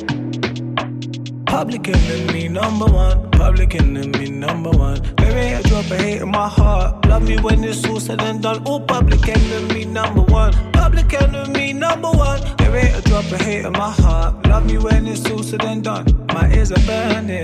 Public 1.45 1.89
enemy 1.89 2.47
number 2.47 2.85
one, 2.85 3.29
public 3.31 3.75
enemy 3.75 4.29
number 4.29 4.69
one. 4.69 5.01
Ain't 5.19 5.65
a 5.65 5.67
drop 5.67 5.91
of 5.91 5.99
hate 5.99 6.21
in 6.21 6.31
my 6.31 6.47
heart. 6.47 7.05
Love 7.05 7.27
me 7.27 7.35
when 7.39 7.65
it's 7.65 7.85
all 7.85 7.99
said 7.99 8.21
and 8.21 8.41
done. 8.41 8.63
Oh, 8.65 8.79
public 8.79 9.27
enemy 9.27 9.83
number 9.83 10.21
one, 10.21 10.53
public 10.71 11.13
enemy 11.21 11.73
number 11.73 12.11
one. 12.11 12.39
Ain't 12.61 12.95
a 12.95 13.01
drop 13.01 13.29
of 13.29 13.41
hate 13.41 13.65
in 13.65 13.73
my 13.73 13.91
heart. 13.91 14.47
Love 14.47 14.65
me 14.65 14.77
when 14.77 15.05
it's 15.05 15.29
all 15.29 15.43
said 15.43 15.65
and 15.65 15.83
done. 15.83 16.05
My 16.33 16.49
ears 16.53 16.71
are 16.71 16.79
burning, 16.87 17.43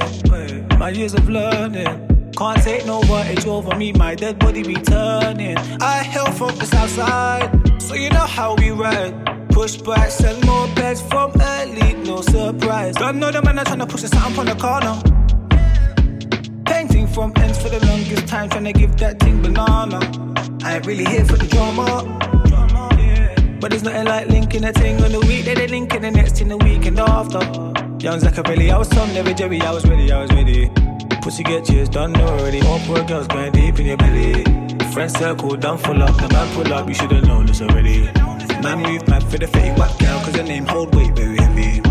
my 0.80 0.92
years 0.92 1.14
of 1.14 1.28
learning. 1.28 2.32
Can't 2.38 2.64
take 2.64 2.86
no 2.86 3.02
voltage 3.02 3.46
over 3.46 3.76
me, 3.76 3.92
my 3.92 4.16
dead 4.16 4.40
body 4.40 4.64
be 4.64 4.76
turning. 4.76 5.58
I 5.82 6.04
hail 6.04 6.32
from 6.32 6.56
the 6.56 6.68
south 6.68 6.90
side, 6.92 7.82
so 7.82 7.96
you 7.96 8.10
know 8.12 8.28
how 8.38 8.56
we 8.56 8.72
ride. 8.72 9.33
Push 9.54 9.78
back, 9.78 10.10
sell 10.10 10.40
more 10.42 10.68
beds 10.76 11.02
from 11.04 11.32
early, 11.40 11.94
no 12.06 12.22
surprise. 12.22 12.96
Done 12.96 13.20
know 13.20 13.32
the 13.32 13.42
man 13.44 13.56
that's 13.56 13.70
trying 13.70 13.80
to 13.80 13.86
push 13.86 14.04
a 14.04 14.08
something 14.08 14.40
on 14.40 14.46
the 14.48 14.56
corner. 14.56 14.96
Painting 16.66 17.06
from 17.08 17.32
ends 17.38 17.62
for 17.62 17.70
the 17.70 17.80
longest 17.86 18.28
time, 18.28 18.50
trying 18.50 18.64
to 18.64 18.74
give 18.74 18.98
that 18.98 19.20
thing 19.20 19.44
banana. 19.44 20.00
I 20.64 20.78
ain't 20.78 20.88
really 20.88 21.06
here 21.06 21.24
for 21.24 21.38
the 21.38 21.46
drama. 21.46 22.20
But 23.62 23.70
there's 23.70 23.84
nothing 23.84 24.06
like 24.06 24.28
linking 24.28 24.64
a 24.66 24.74
thing 24.74 25.02
on 25.04 25.12
the 25.12 25.20
week, 25.20 25.46
then 25.46 25.56
they 25.56 25.68
linking 25.68 26.02
the 26.02 26.10
next 26.10 26.42
in 26.42 26.50
the 26.50 26.58
weekend 26.58 27.00
after. 27.00 27.40
Young 28.04 28.20
Zachabelli, 28.20 28.74
I 28.74 28.78
was 28.80 28.90
Tom, 28.90 29.14
never 29.14 29.34
Jerry, 29.34 29.62
I 29.62 29.72
was 29.72 29.86
ready, 29.86 30.12
I 30.12 30.20
was 30.24 30.32
ready. 30.32 30.72
Pussy 31.22 31.44
get 31.44 31.66
cheers, 31.66 31.90
done 31.90 32.12
know 32.14 32.28
already. 32.28 32.60
All 32.64 32.80
poor 32.80 33.04
girls 33.04 33.28
going 33.28 33.52
deep 33.52 33.80
in 33.80 33.86
your 33.86 33.98
belly. 33.98 34.44
Friend 34.92 35.12
circle, 35.12 35.56
done 35.56 35.78
full 35.78 36.02
up, 36.02 36.18
the 36.18 36.28
man 36.34 36.56
pull 36.56 36.74
up, 36.74 36.88
you 36.88 36.96
should've 36.96 37.24
known 37.26 37.46
this 37.46 37.62
already. 37.62 38.10
Man 38.64 38.80
move 38.82 39.06
mad 39.10 39.24
for 39.30 39.38
the 39.38 39.46
fitty 39.46 39.72
whack 39.72 40.00
girl, 40.00 40.20
cause 40.22 40.36
name 40.36 40.66
hold 40.66 40.96
weight 40.96 41.14
very 41.14 41.36
heavy. 41.36 41.82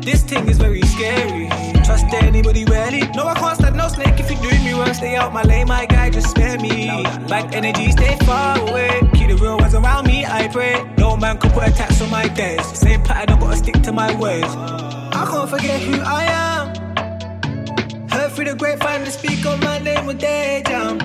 This 0.00 0.22
thing 0.22 0.48
is 0.48 0.56
very 0.56 0.80
scary. 0.80 1.48
Trust 1.84 2.06
anybody 2.14 2.64
really? 2.64 3.00
No, 3.14 3.26
I 3.26 3.34
can't 3.34 3.58
stand 3.58 3.76
no 3.76 3.86
snake 3.88 4.18
if 4.18 4.30
you 4.30 4.38
doing 4.38 4.64
me 4.64 4.72
wrong. 4.72 4.94
Stay 4.94 5.16
out 5.16 5.34
my 5.34 5.42
lane, 5.42 5.68
my 5.68 5.84
guy, 5.84 6.08
just 6.08 6.30
spare 6.30 6.58
me. 6.58 6.86
Back 7.28 7.54
energy, 7.54 7.92
stay 7.92 8.16
far 8.24 8.58
away. 8.58 9.02
Keep 9.12 9.28
the 9.28 9.36
real 9.36 9.58
ones 9.58 9.74
around 9.74 10.06
me, 10.06 10.24
I 10.24 10.48
pray. 10.48 10.82
No 10.96 11.14
man 11.14 11.36
could 11.36 11.52
put 11.52 11.68
a 11.68 11.70
tax 11.70 12.00
on 12.00 12.10
my 12.10 12.26
days. 12.28 12.64
Same 12.64 13.02
pattern, 13.02 13.36
I 13.36 13.40
gotta 13.40 13.56
stick 13.58 13.82
to 13.82 13.92
my 13.92 14.14
ways. 14.18 14.48
I 14.48 15.28
can't 15.30 15.50
forget 15.50 15.78
who 15.82 16.00
I 16.00 16.24
am. 16.46 18.08
Heard 18.08 18.32
through 18.32 18.46
the 18.46 18.54
grapevine 18.54 19.04
to 19.04 19.10
speak 19.10 19.44
on 19.44 19.60
my 19.60 19.78
name 19.80 20.06
with 20.06 20.20
day 20.20 20.62
jam. 20.66 21.00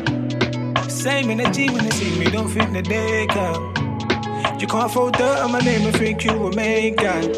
Same 0.89 1.29
energy 1.29 1.69
when 1.69 1.83
they 1.83 1.91
see 1.91 2.17
me, 2.17 2.31
don't 2.31 2.47
think 2.47 2.71
that 2.71 2.85
they 2.85 3.27
can. 3.27 3.80
You 4.61 4.67
can't 4.67 4.91
throw 4.91 5.09
dirt 5.09 5.39
on 5.39 5.53
my 5.53 5.59
name 5.59 5.87
and 5.87 5.97
think 5.97 6.23
you 6.23 6.37
were 6.37 6.51
made 6.51 6.97
gang. 6.97 7.33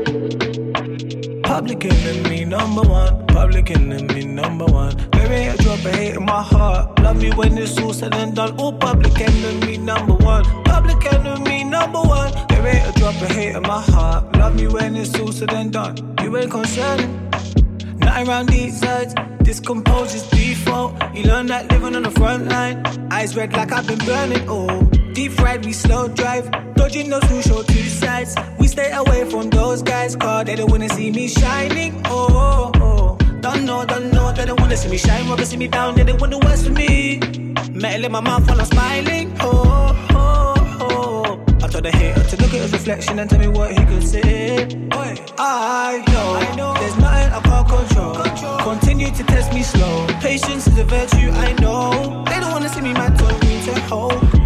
Public 1.42 1.86
enemy 1.86 2.44
number 2.44 2.82
one. 2.82 3.26
Public 3.28 3.72
enemy 3.72 4.26
number 4.26 4.66
one. 4.66 4.98
There 5.14 5.32
ain't 5.32 5.58
a 5.58 5.64
drop 5.64 5.86
of 5.86 5.96
hate 5.96 6.16
in 6.16 6.26
my 6.26 6.42
heart. 6.42 7.00
Love 7.00 7.22
me 7.22 7.32
when 7.32 7.58
it's 7.58 7.80
all 7.80 7.94
said 7.94 8.14
and 8.14 8.36
done. 8.36 8.60
All 8.60 8.74
public 8.74 9.18
enemy 9.22 9.78
number 9.78 10.16
one. 10.16 10.44
Public 10.66 11.14
enemy 11.14 11.64
number 11.64 12.02
one. 12.02 12.34
There 12.50 12.68
ain't 12.68 12.94
a 12.94 13.00
drop 13.00 13.16
of 13.22 13.30
hate 13.30 13.56
in 13.56 13.62
my 13.62 13.82
heart. 13.82 14.36
Love 14.36 14.56
me 14.56 14.68
when 14.68 14.98
it's 14.98 15.18
all 15.18 15.32
said 15.32 15.54
and 15.54 15.72
done. 15.72 15.96
You 16.22 16.36
ain't 16.36 16.52
concerned. 16.52 17.32
Nothing 18.00 18.28
around 18.28 18.50
these 18.50 18.82
sides. 18.82 19.16
This 19.40 19.62
composure's 19.62 20.30
default. 20.30 20.94
You 21.16 21.24
learn 21.24 21.48
that 21.48 21.72
living 21.72 21.96
on 21.96 22.04
the 22.04 22.12
front 22.12 22.50
line. 22.50 22.86
Eyes 23.14 23.34
red 23.34 23.54
like 23.54 23.72
I've 23.72 23.88
been 23.88 24.00
burning. 24.00 24.44
Oh, 24.50 24.90
deep 25.14 25.32
fried, 25.32 25.66
we 25.66 25.74
slow 25.74 26.08
drive. 26.08 26.50
Dodging 26.76 27.10
those 27.10 27.24
who 27.26 27.42
show 27.42 27.64
two 27.64 27.84
sides. 27.84 28.36
We 28.60 28.68
stay 28.68 28.92
away 28.92 29.30
from 29.30 29.50
those 29.50 29.82
guys, 29.82 30.16
cause 30.16 30.46
they 30.46 30.56
don't 30.56 30.72
wanna 30.72 30.90
see 30.90 31.12
me 31.12 31.28
shining. 31.28 32.02
Oh, 32.06 32.28
oh, 32.32 32.82
oh. 32.82 33.18
Don't 33.42 33.66
know, 33.66 33.86
don't 33.86 34.12
know, 34.12 34.32
they 34.32 34.46
don't 34.46 34.60
wanna 34.60 34.78
see 34.78 34.90
me 34.90 34.98
shine. 34.98 35.30
Rather 35.30 35.46
see 35.46 35.58
me 35.58 35.68
down, 35.68 35.96
they 35.96 36.04
don't 36.04 36.20
want 36.20 36.32
the 36.32 36.40
worst 36.40 36.66
for 36.66 36.72
me. 36.72 37.20
Metal 37.72 38.06
in 38.06 38.12
my 38.12 38.22
mouth 38.22 38.48
while 38.48 38.60
I'm 38.60 38.66
smiling. 38.66 39.36
Oh, 39.40 40.08
oh, 40.12 40.78
oh. 40.82 41.46
I 41.64 41.68
told 41.68 41.86
the 41.86 41.92
hater 41.92 42.24
to 42.24 42.36
look 42.42 42.54
at 42.54 42.62
his 42.62 42.74
reflection 42.74 43.20
and 43.20 43.30
tell 43.30 43.40
me 43.40 43.48
what 43.48 43.72
he 43.72 43.86
could 43.86 44.04
say. 44.04 44.68
I 45.46 46.04
know, 46.08 46.36
I 46.36 46.56
know. 46.56 46.74
there's 46.76 46.98
nothing 46.98 47.32
I 47.34 47.42
can't 47.42 47.68
control. 47.68 48.14
Continue 48.60 49.12
to 49.12 49.24
test 49.24 49.54
me 49.54 49.64
slow. 49.64 50.08
Patience 50.22 50.68
is 50.68 50.78
a 50.78 50.84
virtue, 50.84 51.30
I 51.32 51.54
know. 51.54 52.24
They 52.28 52.40
don't 52.40 52.52
wanna 52.52 52.70
see 52.70 52.82
me 52.82 52.94
mad, 52.94 53.18
told 53.18 53.40
me 53.44 53.64
to 53.66 53.80
hold. 53.82 54.44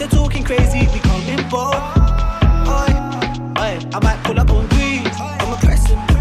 If 0.00 0.10
they're 0.10 0.20
talking 0.20 0.44
crazy, 0.44 0.86
we 0.94 1.00
can't 1.00 1.26
be 1.26 1.34
bold. 1.50 1.74
Oi, 2.70 2.90
oi, 3.58 3.74
I 3.92 3.98
might 4.00 4.22
pull 4.22 4.38
up 4.38 4.48
on 4.48 4.68
greed. 4.68 5.10
I'm 5.18 5.52
a 5.52 5.58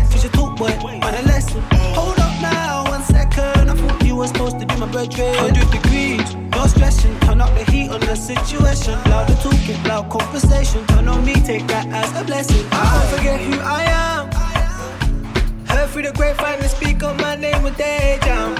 teach 0.09 0.25
a 0.25 0.29
talk 0.29 0.57
boy, 0.57 0.73
on 1.05 1.13
a 1.13 1.21
lesson. 1.27 1.61
Hold 1.93 2.17
up 2.17 2.41
now, 2.41 2.85
one 2.89 3.03
second. 3.03 3.69
I 3.69 3.75
thought 3.75 4.03
you 4.03 4.15
were 4.15 4.25
supposed 4.25 4.59
to 4.61 4.65
be 4.65 4.75
my 4.77 4.87
brethren. 4.87 5.35
100 5.35 5.69
degrees, 5.69 6.33
no 6.33 6.65
stressing. 6.65 7.19
Turn 7.19 7.39
up 7.39 7.53
the 7.53 7.71
heat 7.71 7.91
on 7.91 7.99
the 7.99 8.15
situation. 8.15 8.93
Louder 9.11 9.35
talking, 9.43 9.83
loud 9.83 10.09
conversation. 10.09 10.83
Turn 10.87 11.07
on 11.07 11.23
me, 11.23 11.35
take 11.35 11.67
that 11.67 11.85
as 11.89 12.09
a 12.19 12.25
blessing. 12.25 12.65
I 12.71 12.81
can't 12.81 13.09
forget 13.15 13.39
who 13.41 13.59
I 13.61 13.83
am. 14.09 15.67
Heard 15.67 15.89
through 15.91 16.01
the 16.01 16.13
grapevine 16.13 16.57
to 16.61 16.69
speak 16.69 17.03
on 17.03 17.15
my 17.17 17.35
name 17.35 17.61
with 17.61 17.77
day 17.77 18.17
jam. 18.23 18.55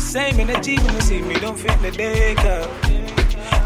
Same 0.00 0.40
energy 0.40 0.78
when 0.78 0.94
you 0.96 1.00
see 1.00 1.22
me, 1.22 1.34
don't 1.34 1.56
think 1.56 1.80
that 1.80 1.94
they 1.94 2.34
can. 2.34 3.05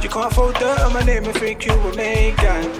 You 0.02 0.08
can't 0.08 0.32
throw 0.32 0.50
dirt 0.52 0.80
on 0.80 0.94
my 0.94 1.02
name 1.02 1.24
and 1.24 1.34
think 1.34 1.66
you 1.66 1.78
were 1.80 1.92
made 1.92 2.34
gang. 2.38 2.70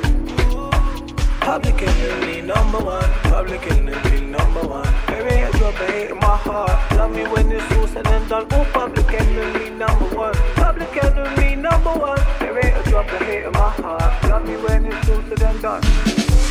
Public 1.41 1.83
enemy 1.83 2.41
number 2.41 2.79
one, 2.79 3.11
public 3.25 3.71
enemy 3.71 4.21
number 4.23 4.61
one. 4.61 4.87
Ain't 5.09 5.55
a 5.55 5.59
drop 5.59 5.75
of 5.75 5.89
hate 5.89 6.11
in 6.11 6.17
my 6.17 6.37
heart. 6.37 6.93
Love 6.97 7.15
me 7.15 7.25
when 7.25 7.53
it's 7.53 7.77
all 7.77 7.87
said 7.89 8.07
and 8.07 8.29
done. 8.29 8.47
Oh, 8.53 8.67
public 8.73 9.13
enemy 9.13 9.69
number 9.69 10.17
one, 10.17 10.35
public 10.55 10.97
enemy 11.05 11.57
number 11.57 11.93
one. 11.93 12.21
Ain't 12.41 12.87
a 12.87 12.91
drop 12.91 13.13
of 13.13 13.21
hate 13.21 13.45
in 13.45 13.53
my 13.53 13.69
heart. 13.69 14.25
Love 14.25 14.47
me 14.47 14.57
when 14.57 14.87
it's 14.87 15.09
all 15.11 15.23
said 15.29 15.43
and 15.43 15.63
done. 15.63 16.50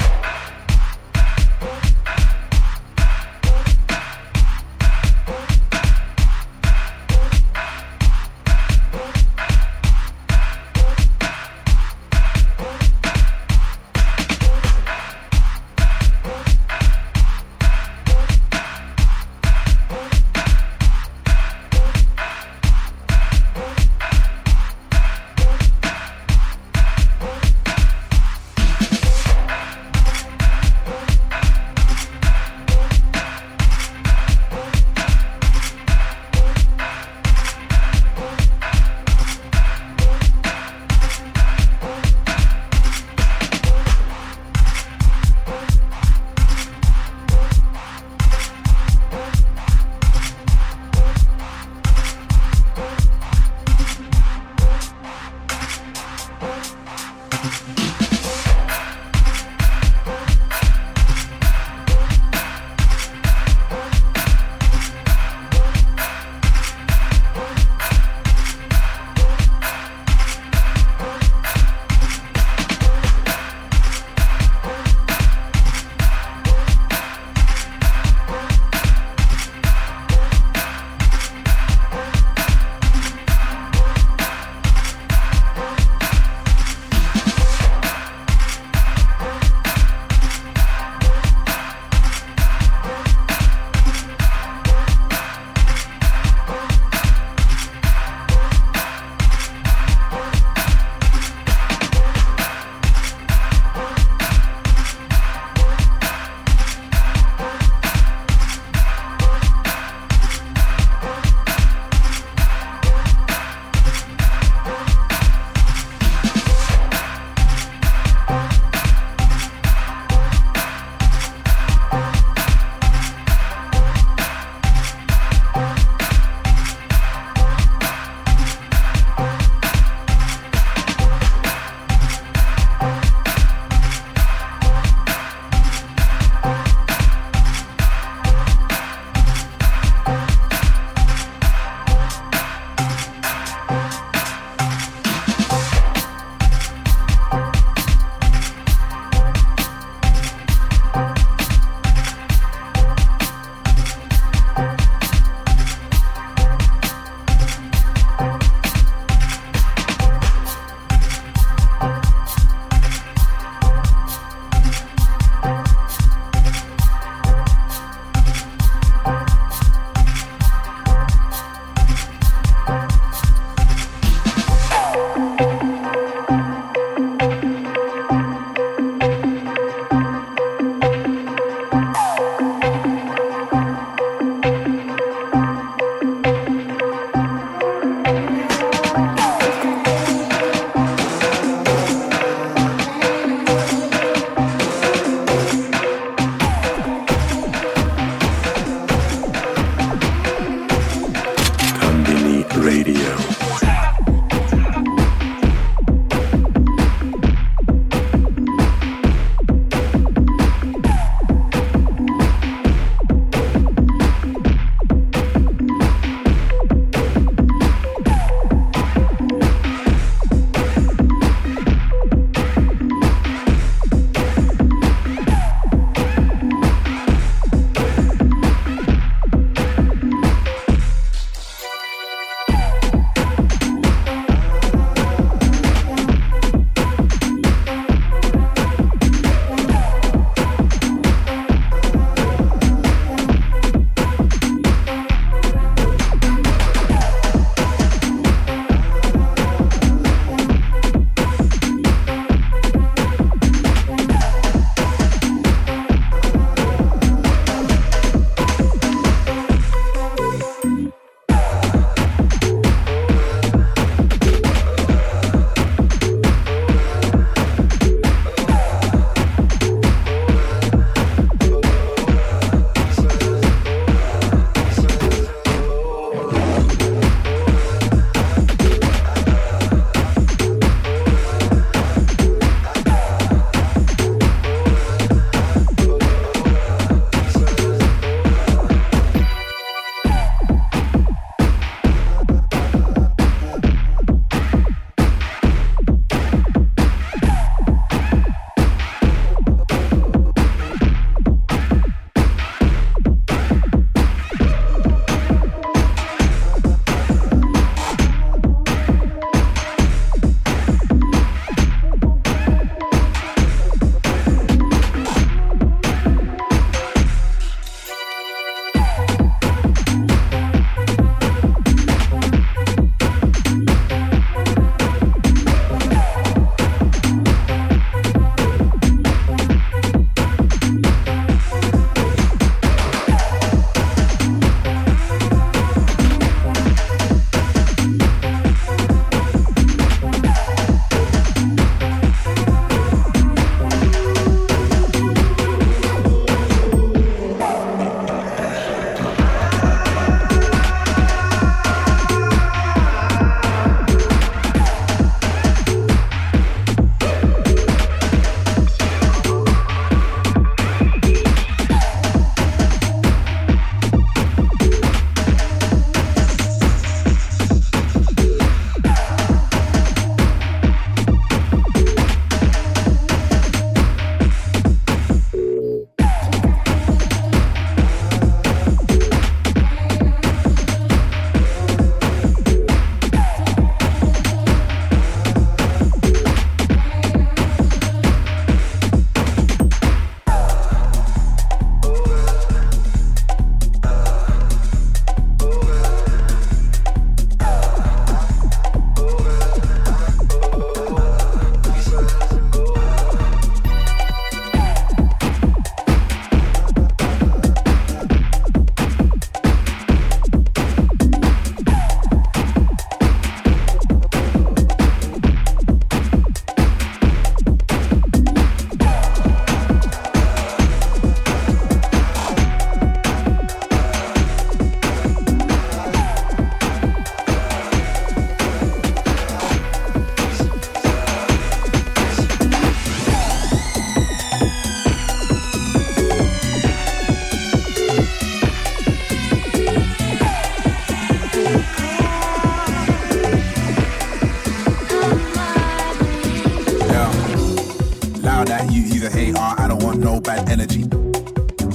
Energy. 450.28 450.86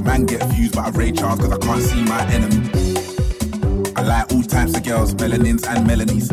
Man 0.05 0.26
get 0.26 0.42
views, 0.51 0.72
but 0.72 0.84
I 0.86 0.90
rage 0.90 1.18
hard 1.18 1.40
cause 1.40 1.51
I 1.51 1.59
can't 1.59 1.80
see 1.80 2.03
my 2.05 2.22
enemy. 2.30 2.68
I 3.97 4.03
like 4.03 4.32
all 4.32 4.42
types 4.42 4.76
of 4.76 4.84
girls, 4.84 5.14
melanins 5.14 5.66
and 5.66 5.88
melanies. 5.88 6.28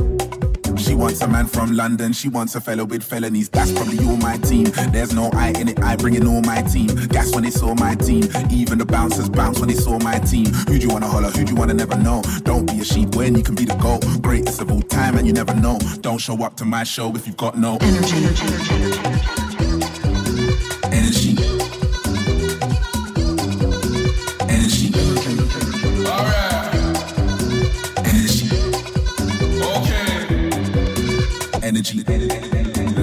She 0.78 0.94
wants 0.94 1.22
a 1.22 1.28
man 1.28 1.48
from 1.48 1.72
London, 1.76 2.12
she 2.12 2.28
wants 2.28 2.56
a 2.56 2.62
fellow 2.62 2.84
with 2.84 3.04
felonies. 3.04 3.50
That's 3.50 3.72
probably 3.72 4.00
all 4.06 4.18
my 4.18 4.38
team. 4.38 4.66
There's 4.92 5.14
no 5.14 5.30
I 5.34 5.50
in 5.50 5.70
it, 5.70 5.80
I 5.82 5.96
bring 5.96 6.16
in 6.16 6.28
all 6.28 6.42
my 6.42 6.62
team. 6.64 6.88
Gas 7.08 7.34
when 7.34 7.44
they 7.44 7.50
saw 7.52 7.74
my 7.76 7.96
team. 7.96 8.24
Even 8.52 8.78
the 8.78 8.86
bouncers 8.86 9.30
bounce 9.30 9.60
when 9.60 9.70
they 9.70 9.76
saw 9.76 9.98
my 10.00 10.20
team. 10.20 10.48
Who 10.68 10.78
do 10.78 10.88
you 10.88 10.90
wanna 10.90 11.08
holler? 11.08 11.30
Who 11.30 11.46
do 11.46 11.54
you 11.54 11.58
wanna 11.58 11.76
never 11.76 11.96
know? 11.98 12.22
Don't 12.44 12.66
be 12.66 12.80
a 12.82 12.84
sheep 12.84 13.16
when 13.16 13.36
you 13.36 13.44
can 13.44 13.56
be 13.56 13.64
the 13.64 13.76
goat. 13.76 14.04
Greatest 14.22 14.62
of 14.62 14.72
all 14.72 14.82
time 14.82 15.18
and 15.18 15.26
you 15.26 15.34
never 15.34 15.54
know. 15.56 15.80
Don't 16.02 16.20
show 16.20 16.44
up 16.44 16.58
to 16.58 16.66
my 16.66 16.84
show 16.84 17.16
if 17.16 17.26
you've 17.26 17.38
got 17.38 17.58
no 17.58 17.78
energy. 17.80 18.18
Energy. 18.18 19.11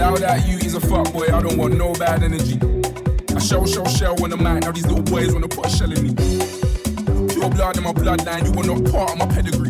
Loud 0.09 0.23
at 0.23 0.49
you, 0.49 0.57
he's 0.57 0.75
a 0.75 0.81
fuckboy. 0.81 1.31
I 1.35 1.43
don't 1.43 1.59
want 1.59 1.77
no 1.77 1.93
bad 1.93 2.23
energy. 2.23 2.59
I 3.37 3.39
shell, 3.41 3.67
shell, 3.67 3.87
shell 3.87 4.17
on 4.25 4.31
the 4.31 4.39
mic. 4.39 4.65
Now 4.65 4.73
these 4.73 4.87
little 4.87 5.03
boys 5.03 5.35
wanna 5.35 5.49
put 5.49 5.67
a 5.67 5.69
shell 5.69 5.93
in 5.93 6.01
me. 6.01 6.15
Pure 7.29 7.51
blood 7.51 7.77
in 7.77 7.85
my 7.85 7.93
bloodline. 7.93 8.49
You 8.49 8.57
are 8.57 8.65
not 8.73 8.91
part 8.91 9.13
of 9.13 9.19
my 9.19 9.27
pedigree. 9.27 9.69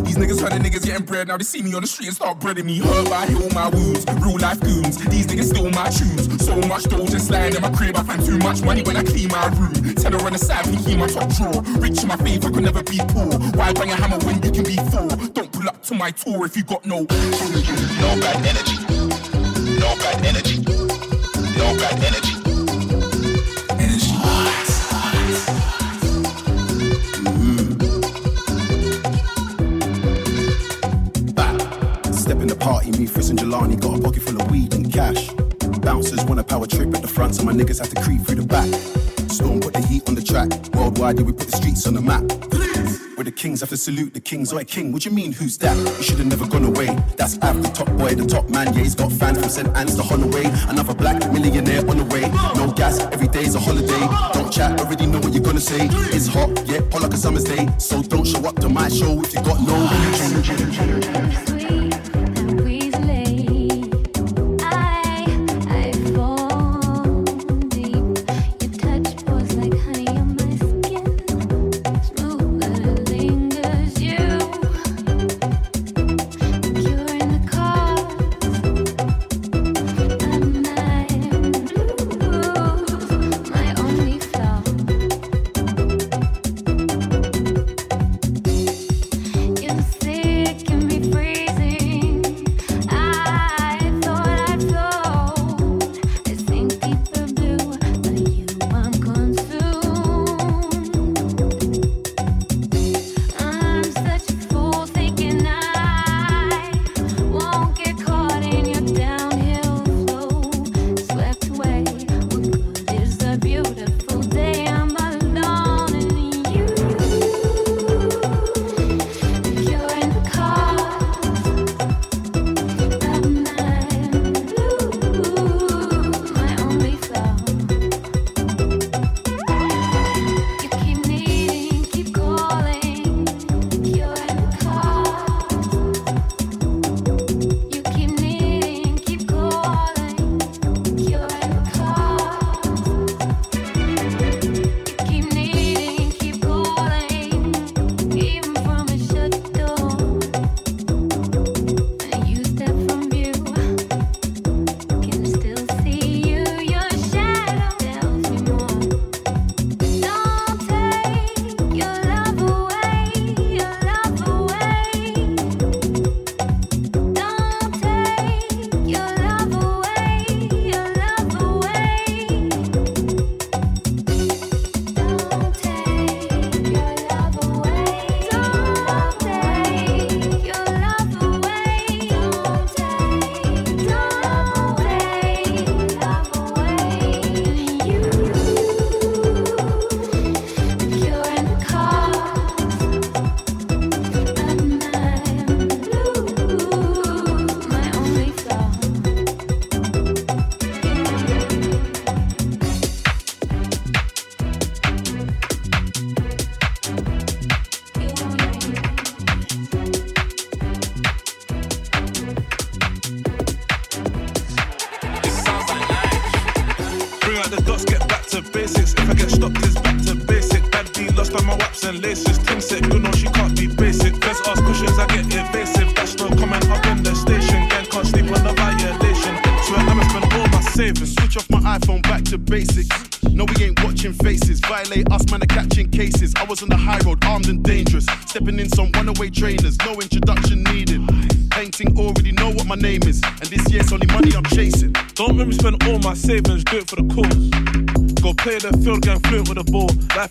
These 0.00 0.16
niggas 0.16 0.40
heard 0.40 0.52
the 0.56 0.64
niggas 0.64 0.86
getting 0.86 1.04
bread. 1.04 1.28
Now 1.28 1.36
they 1.36 1.44
see 1.44 1.60
me 1.60 1.74
on 1.74 1.82
the 1.82 1.86
street 1.86 2.06
and 2.06 2.16
start 2.16 2.40
breading 2.40 2.64
me. 2.64 2.78
Hurt, 2.78 3.12
I 3.12 3.26
heal 3.26 3.50
my 3.50 3.68
wounds. 3.68 4.06
Real 4.24 4.38
life 4.38 4.60
goons. 4.60 4.96
These 4.96 5.26
niggas 5.26 5.52
steal 5.52 5.68
my 5.76 5.90
tunes. 5.92 6.42
So 6.42 6.56
much 6.64 6.84
dough 6.84 7.04
just 7.04 7.30
lying 7.30 7.54
in 7.54 7.60
my 7.60 7.68
crib. 7.68 7.98
I 7.98 8.02
find 8.02 8.24
too 8.24 8.38
much 8.38 8.62
money 8.62 8.80
when 8.80 8.96
I 8.96 9.04
clean 9.04 9.28
my 9.28 9.44
room. 9.60 9.94
Tell 9.94 10.12
her 10.12 10.24
on 10.24 10.32
the 10.32 10.38
side, 10.38 10.64
pinky 10.72 10.92
in 10.92 11.00
my 11.00 11.06
top 11.06 11.28
drawer. 11.36 11.60
Rich 11.84 12.00
in 12.00 12.08
my 12.08 12.16
I 12.16 12.38
could 12.40 12.64
never 12.64 12.82
be 12.82 12.96
poor. 13.12 13.28
Why 13.60 13.74
bang 13.74 13.92
a 13.92 13.94
hammer 13.94 14.24
when 14.24 14.40
you 14.40 14.50
can 14.56 14.64
be 14.64 14.80
four? 14.88 15.12
Don't 15.36 15.52
pull 15.52 15.68
up 15.68 15.82
to 15.82 15.94
my 15.94 16.12
tour 16.12 16.46
if 16.46 16.56
you 16.56 16.64
got 16.64 16.86
no. 16.86 17.04
No 17.04 18.08
bad 18.24 18.40
energy. 18.40 18.89
No 19.80 19.96
bad 19.96 20.24
energy. 20.26 20.58
No 21.56 21.72
bad 21.80 21.96
energy. 22.04 22.36
Energy. 23.80 24.12
Mm-hmm. 27.24 27.72
Step 32.12 32.36
in 32.36 32.46
the 32.46 32.56
party, 32.60 32.90
me, 32.92 33.06
Fritz 33.06 33.30
and 33.30 33.38
Jelani 33.38 33.80
got 33.80 33.98
a 33.98 34.02
pocket 34.02 34.22
full 34.22 34.38
of 34.40 34.50
weed 34.50 34.74
and 34.74 34.92
cash. 34.92 35.30
Bouncers 35.80 36.22
want 36.26 36.40
a 36.40 36.44
power 36.44 36.66
trip 36.66 36.94
at 36.94 37.00
the 37.00 37.08
front, 37.08 37.36
so 37.36 37.44
my 37.44 37.52
niggas 37.52 37.78
have 37.78 37.88
to 37.88 38.00
creep 38.02 38.20
through 38.20 38.42
the 38.42 38.46
back. 38.46 38.68
Storm 39.30 39.60
put 39.60 39.72
the 39.72 39.80
heat 39.86 40.06
on 40.08 40.14
the 40.14 40.22
track. 40.22 40.50
Worldwide, 40.74 41.18
yeah, 41.18 41.24
we 41.24 41.32
put 41.32 41.46
the 41.46 41.56
streets 41.56 41.86
on 41.86 41.94
the 41.94 42.02
map. 42.02 42.24
Where 43.20 43.26
the 43.26 43.30
kings 43.32 43.60
have 43.60 43.68
to 43.68 43.76
salute 43.76 44.14
the 44.14 44.20
kings. 44.20 44.50
Oi, 44.50 44.64
king, 44.64 44.92
what 44.92 45.04
you 45.04 45.10
mean, 45.10 45.32
who's 45.32 45.58
that? 45.58 45.76
You 45.98 46.02
should 46.02 46.16
have 46.20 46.26
never 46.26 46.46
gone 46.46 46.64
away. 46.64 46.86
That's 47.18 47.38
Av, 47.42 47.62
the 47.62 47.68
top 47.68 47.88
boy, 47.98 48.14
the 48.14 48.24
top 48.24 48.48
man. 48.48 48.72
Yeah, 48.72 48.80
he's 48.80 48.94
got 48.94 49.12
fans 49.12 49.38
from 49.38 49.50
St. 49.50 49.76
Anne's 49.76 49.94
to 49.96 50.02
Holloway. 50.02 50.44
Another 50.68 50.94
black 50.94 51.30
millionaire 51.30 51.86
on 51.86 51.98
the 51.98 52.04
way. 52.04 52.22
No 52.56 52.72
gas, 52.72 52.98
every 53.12 53.28
day's 53.28 53.54
a 53.54 53.60
holiday. 53.60 54.08
Don't 54.32 54.50
chat, 54.50 54.80
already 54.80 55.04
know 55.04 55.18
what 55.18 55.34
you're 55.34 55.44
gonna 55.44 55.60
say. 55.60 55.90
It's 56.16 56.28
hot, 56.28 56.66
yeah, 56.66 56.80
hot 56.90 57.02
like 57.02 57.12
a 57.12 57.18
summer's 57.18 57.44
day. 57.44 57.68
So 57.76 58.00
don't 58.00 58.26
show 58.26 58.42
up 58.48 58.56
to 58.60 58.70
my 58.70 58.88
show 58.88 59.20
if 59.20 59.34
you 59.34 59.42
got 59.42 59.60
no 59.68 59.76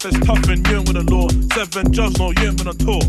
is 0.06 0.20
tough 0.22 0.47
and 0.47 0.66
you 0.68 0.78
ain't 0.78 0.88
with 0.88 0.95
the 0.95 1.06
law. 1.12 1.28
Seven 1.52 1.91
jobs, 1.91 2.20
no, 2.20 2.32
you 2.32 2.47
ain't 2.47 2.58
been 2.58 2.68
on 2.68 2.78
tour. 2.78 3.02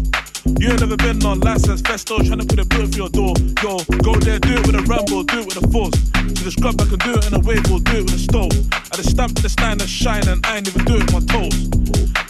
You 0.58 0.70
ain't 0.70 0.80
never 0.80 0.96
been 0.96 1.22
on 1.24 1.40
license, 1.40 1.82
festo, 1.82 2.18
trying 2.26 2.40
to 2.40 2.46
put 2.46 2.58
a 2.58 2.64
bill 2.64 2.86
for 2.86 2.96
your 2.96 3.10
door. 3.10 3.34
Yo, 3.62 3.78
go 4.02 4.14
there, 4.18 4.38
do 4.38 4.58
it 4.58 4.66
with 4.66 4.74
a 4.74 4.82
ramble, 4.90 5.22
do 5.22 5.40
it 5.40 5.46
with 5.46 5.60
a 5.62 5.66
force. 5.70 5.94
To 5.94 6.42
the 6.42 6.50
scrub, 6.50 6.80
I 6.80 6.86
can 6.90 6.98
do 6.98 7.14
it 7.14 7.26
in 7.26 7.34
a 7.34 7.42
wave, 7.46 7.62
or 7.70 7.78
do 7.80 8.00
it 8.00 8.04
with 8.10 8.14
a 8.14 8.22
stove. 8.22 8.50
I 8.72 8.96
just 8.96 9.10
stamp 9.10 9.38
the 9.38 9.48
stand 9.48 9.80
and 9.80 9.90
shine, 9.90 10.26
and 10.26 10.44
I 10.46 10.58
ain't 10.58 10.68
even 10.68 10.84
do 10.84 10.96
it 10.96 11.06
with 11.06 11.14
my 11.14 11.24
toes. 11.30 11.54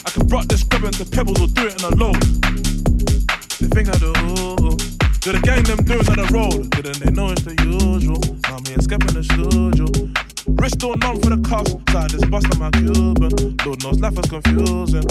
I 0.04 0.10
can 0.10 0.26
rock 0.28 0.46
this 0.46 0.60
scrub 0.60 0.84
into 0.84 1.04
pebbles, 1.08 1.40
or 1.40 1.48
do 1.48 1.66
it 1.66 1.80
in 1.80 1.84
a 1.86 1.94
low. 1.96 2.12
The 2.12 3.68
thing 3.72 3.88
I 3.88 3.96
do, 3.96 4.12
do 5.24 5.32
the 5.32 5.40
gang 5.40 5.64
them 5.64 5.80
do 5.84 6.00
it 6.00 6.08
on 6.10 6.18
the 6.20 6.28
road. 6.32 6.70
Didn't 6.76 7.00
they 7.00 7.10
know 7.12 7.30
it's 7.30 7.42
the 7.42 7.56
usual? 7.64 8.20
Now 8.48 8.58
me 8.66 8.74
and 8.74 8.82
Skep 8.82 9.00
in 9.08 9.14
the 9.14 9.24
studio. 9.24 10.29
Wrist 10.60 10.84
all 10.84 10.94
numb 10.96 11.18
for 11.22 11.30
the 11.30 11.40
cuffs, 11.48 11.72
so 11.90 11.98
I 11.98 12.06
just 12.06 12.30
bust 12.30 12.44
on 12.52 12.58
my 12.60 12.70
Cuban. 12.72 13.56
Lord 13.64 13.82
knows 13.82 13.98
life 13.98 14.14
was 14.14 14.28
confusing. 14.28 15.08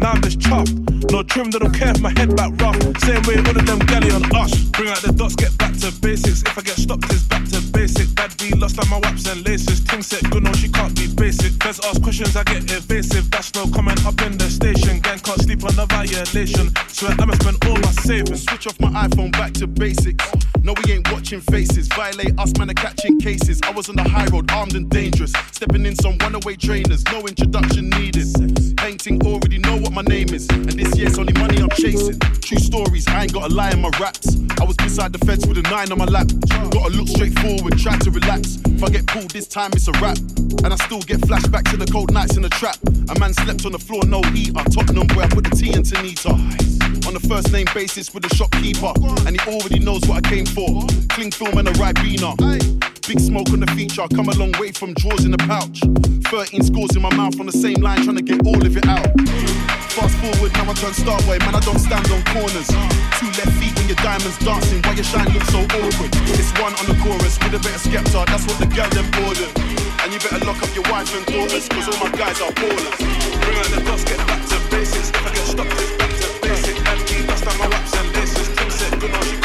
Now 0.00 0.12
I'm 0.12 0.22
just 0.22 0.38
chuffed. 0.38 1.12
No 1.12 1.22
trim, 1.22 1.50
they 1.50 1.58
don't 1.58 1.74
care 1.74 1.90
if 1.90 2.00
my 2.00 2.08
head 2.16 2.34
back 2.34 2.56
rough. 2.56 2.80
Same 3.04 3.20
way 3.28 3.36
all 3.36 3.52
of 3.52 3.66
them 3.66 3.80
galley 3.80 4.10
on 4.12 4.24
us. 4.34 4.56
Bring 4.72 4.88
out 4.88 5.02
the 5.04 5.12
dots, 5.12 5.36
get 5.36 5.52
back 5.58 5.76
to 5.84 5.92
basics. 6.00 6.40
If 6.40 6.56
I 6.56 6.62
get 6.62 6.76
stopped, 6.76 7.04
it's 7.12 7.24
back 7.24 7.44
to 7.52 7.60
basic. 7.88 8.14
Bad 8.14 8.36
B 8.38 8.50
lost 8.56 8.78
on 8.78 8.88
my 8.88 8.98
waps 8.98 9.26
and 9.26 9.46
laces. 9.46 9.80
Ting 9.80 10.02
set 10.02 10.22
good, 10.30 10.42
no, 10.42 10.52
she 10.52 10.68
can't 10.68 10.94
be 10.94 11.08
basic. 11.14 11.52
Feds 11.62 11.80
ask 11.84 12.02
questions, 12.02 12.36
I 12.36 12.44
get 12.44 12.70
evasive. 12.70 13.30
That's 13.30 13.54
no 13.54 13.66
comment 13.68 14.04
up 14.06 14.20
in 14.22 14.36
the 14.36 14.48
station. 14.50 15.00
Gang 15.00 15.18
can't 15.18 15.40
sleep 15.40 15.64
on 15.64 15.74
the 15.74 15.86
violation. 15.86 16.70
Swear 16.88 17.14
I'ma 17.18 17.34
spend 17.34 17.64
all 17.64 17.76
my 17.76 17.92
savings. 18.04 18.44
Switch 18.44 18.66
off 18.66 18.78
my 18.80 18.90
iPhone 19.06 19.32
back 19.32 19.52
to 19.54 19.66
basics. 19.66 20.24
No, 20.62 20.74
we 20.84 20.92
ain't 20.92 21.10
watching 21.12 21.40
faces. 21.40 21.88
Violate 21.88 22.38
us, 22.38 22.52
man, 22.58 22.70
are 22.70 22.74
catching 22.74 23.18
cases. 23.20 23.60
I 23.62 23.70
was 23.70 23.88
on 23.88 23.96
the 23.96 24.08
high 24.08 24.26
road, 24.26 24.50
armed 24.50 24.74
and 24.74 24.88
dangerous. 24.90 25.32
Stepping 25.52 25.86
in 25.86 25.94
some 25.96 26.18
runaway 26.18 26.56
trainers, 26.56 27.04
no 27.06 27.20
introduction 27.26 27.90
needed. 27.90 28.76
Painting 28.76 29.24
already 29.26 29.58
know 29.58 29.76
what 29.76 29.92
my 29.92 30.02
name 30.02 30.28
is. 30.30 30.48
And 30.48 30.72
this 30.72 30.96
year's 30.96 31.18
only 31.18 31.32
money 31.34 31.58
I'm 31.58 31.70
chasing. 31.70 32.18
True 32.40 32.58
stories, 32.58 33.06
I 33.08 33.22
ain't 33.22 33.32
got 33.32 33.50
a 33.50 33.54
lie 33.54 33.70
in 33.70 33.80
my 33.80 33.90
raps. 34.00 34.36
I 34.60 34.64
was 34.64 34.76
beside 34.76 35.12
the 35.12 35.18
fence 35.24 35.46
with 35.46 35.58
a 35.58 35.62
nine 35.62 35.92
on 35.92 35.98
my 35.98 36.04
lap. 36.04 36.28
Gotta 36.70 36.90
look 36.90 37.08
straight 37.08 37.38
forward, 37.38 37.77
try 37.78 37.96
to 37.96 38.10
relax. 38.10 38.58
If 38.66 38.82
I 38.82 38.88
get 38.88 39.06
pulled 39.06 39.30
this 39.30 39.46
time, 39.46 39.70
it's 39.72 39.88
a 39.88 39.92
wrap. 40.02 40.18
And 40.64 40.72
I 40.72 40.76
still 40.76 41.00
get 41.00 41.20
flashbacks 41.20 41.70
to 41.70 41.76
the 41.76 41.86
cold 41.86 42.12
nights 42.12 42.36
in 42.36 42.42
the 42.42 42.48
trap. 42.48 42.76
A 43.08 43.18
man 43.18 43.32
slept 43.32 43.64
on 43.64 43.72
the 43.72 43.78
floor, 43.78 44.04
no 44.04 44.20
heater. 44.34 44.64
Tottenham 44.70 45.06
where 45.14 45.26
I 45.26 45.28
put 45.28 45.44
the 45.44 45.50
tea 45.50 45.72
into 45.72 46.00
Nita. 46.02 46.30
On 47.06 47.14
the 47.14 47.24
first 47.28 47.52
name 47.52 47.66
basis 47.72 48.12
with 48.12 48.24
the 48.24 48.34
shopkeeper. 48.34 48.92
And 49.26 49.40
he 49.40 49.50
already 49.50 49.78
knows 49.78 50.02
what 50.06 50.26
I 50.26 50.28
came 50.28 50.46
for. 50.46 50.86
Cling 51.10 51.30
film 51.30 51.58
and 51.58 51.68
a 51.68 51.72
Ribena. 51.72 52.97
Big 53.08 53.24
smoke 53.24 53.48
on 53.56 53.64
the 53.64 53.70
feature, 53.72 54.04
I 54.04 54.08
come 54.12 54.28
a 54.28 54.36
long 54.36 54.52
way 54.60 54.68
from 54.68 54.92
drawers 54.92 55.24
in 55.24 55.32
the 55.32 55.40
pouch. 55.48 55.80
13 56.28 56.60
scores 56.60 56.92
in 56.92 57.00
my 57.00 57.08
mouth 57.16 57.40
on 57.40 57.48
the 57.48 57.56
same 57.56 57.80
line, 57.80 58.04
trying 58.04 58.20
to 58.20 58.22
get 58.22 58.44
all 58.44 58.60
of 58.60 58.76
it 58.76 58.84
out. 58.84 59.08
Fast 59.96 60.12
forward, 60.20 60.52
now 60.52 60.68
I 60.68 60.76
turn 60.76 60.92
start 60.92 61.24
way, 61.24 61.40
man, 61.40 61.56
I 61.56 61.64
don't 61.64 61.80
stand 61.80 62.04
on 62.12 62.20
corners. 62.36 62.68
Two 63.16 63.32
left 63.40 63.56
feet 63.56 63.72
when 63.80 63.88
your 63.88 63.96
diamonds 64.04 64.36
dancing, 64.44 64.84
why 64.84 64.92
your 64.92 65.08
shine 65.08 65.24
looks 65.32 65.48
so 65.48 65.64
awkward. 65.64 66.12
It's 66.36 66.52
one 66.60 66.76
on 66.76 66.84
the 66.84 67.00
chorus 67.00 67.40
with 67.40 67.56
a 67.56 67.60
bit 67.64 67.72
of 67.72 67.80
skepta, 67.80 68.28
that's 68.28 68.44
what 68.44 68.60
the 68.60 68.68
girl 68.76 68.92
them 68.92 69.08
ordered. 69.24 69.56
And 70.04 70.12
you 70.12 70.20
better 70.20 70.44
lock 70.44 70.60
up 70.60 70.68
your 70.76 70.84
wife 70.92 71.08
and 71.16 71.24
daughters, 71.32 71.64
cause 71.64 71.88
all 71.88 71.96
my 72.04 72.12
guys 72.12 72.36
are 72.44 72.52
ballers. 72.60 72.92
Bring 73.40 73.56
out 73.56 73.72
the 73.72 73.80
dots, 73.88 74.04
get 74.04 74.20
back 74.28 74.44
to 74.52 74.60
basics. 74.68 75.08
If 75.08 75.24
I 75.24 75.32
get 75.32 75.48
stopped, 75.48 75.72
it's 75.80 75.96
back 75.96 76.12
to 76.12 76.28
basic. 76.44 76.76
And 76.76 77.24
lost 77.24 77.48
on 77.48 77.56
my 77.56 77.68
waps 77.72 77.92
and 77.96 78.08
laces. 78.20 78.52
Tim 78.52 78.68
said, 78.68 79.00
good 79.00 79.37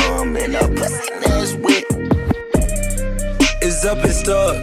cum 0.00 0.36
in 0.36 0.54
a 0.54 0.68
pussy 0.68 1.14
that's 1.22 1.54
wet. 1.54 1.84
It's 3.62 3.84
up 3.84 3.98
and 3.98 4.12
stuck. 4.12 4.56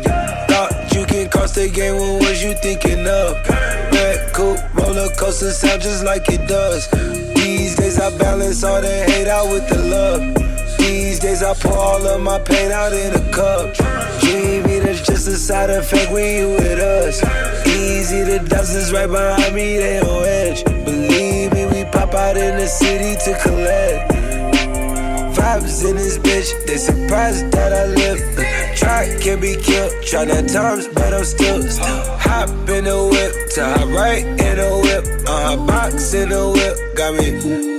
Thought 0.49 0.93
you 0.95 1.05
can 1.05 1.29
cross 1.29 1.53
the 1.55 1.69
game, 1.69 1.95
what 1.95 2.21
was 2.21 2.43
you 2.43 2.53
thinking 2.55 3.05
of? 3.07 3.29
Red 3.93 4.33
coupe, 4.33 4.61
roller 4.75 5.09
coaster 5.15 5.51
sound 5.51 5.81
just 5.81 6.03
like 6.03 6.27
it 6.29 6.47
does. 6.47 6.87
These 7.35 7.75
days 7.75 7.99
I 7.99 8.15
balance 8.17 8.63
all 8.63 8.81
the 8.81 8.95
hate 9.09 9.27
out 9.27 9.47
with 9.51 9.67
the 9.69 9.79
love. 9.95 10.21
These 10.77 11.19
days 11.19 11.43
I 11.43 11.53
pour 11.53 11.77
all 11.77 12.07
of 12.07 12.21
my 12.21 12.39
pain 12.39 12.71
out 12.71 12.93
in 12.93 13.13
a 13.13 13.31
cup. 13.31 13.73
Dreamy, 14.21 14.79
that's 14.79 15.01
just 15.05 15.27
a 15.27 15.35
side 15.35 15.69
effect 15.69 16.11
when 16.11 16.37
you 16.37 16.49
with 16.51 16.79
us. 16.79 17.21
Easy, 17.67 18.23
the 18.23 18.39
dozens 18.47 18.91
right 18.91 19.09
behind 19.09 19.53
me, 19.53 19.77
they 19.77 19.99
on 19.99 20.25
edge. 20.25 20.63
Believe 20.63 21.53
me, 21.53 21.65
we 21.67 21.85
pop 21.91 22.13
out 22.13 22.37
in 22.37 22.57
the 22.57 22.67
city 22.67 23.15
to 23.25 23.39
collect. 23.43 24.06
Vibes 25.37 25.87
in 25.87 25.95
this 25.95 26.17
bitch, 26.17 26.49
they 26.65 26.77
surprised 26.77 27.51
that 27.51 27.71
I 27.71 27.85
live. 27.85 28.19
Try 28.75 29.17
can 29.21 29.39
be 29.39 29.55
killed, 29.55 29.91
try 30.03 30.25
that 30.25 30.49
times, 30.49 30.87
but 30.87 31.13
I'm 31.13 31.23
still, 31.23 31.61
still 31.61 32.17
hop 32.17 32.49
in 32.49 32.85
the 32.85 32.97
whip, 33.11 33.49
to 33.51 33.63
hop 33.63 33.87
right 33.89 34.25
in 34.25 34.55
the 34.57 34.71
whip, 34.83 35.05
uh, 35.27 35.55
box 35.67 36.13
in 36.13 36.29
the 36.29 36.43
whip, 36.49 36.95
got 36.95 37.13
me. 37.13 37.76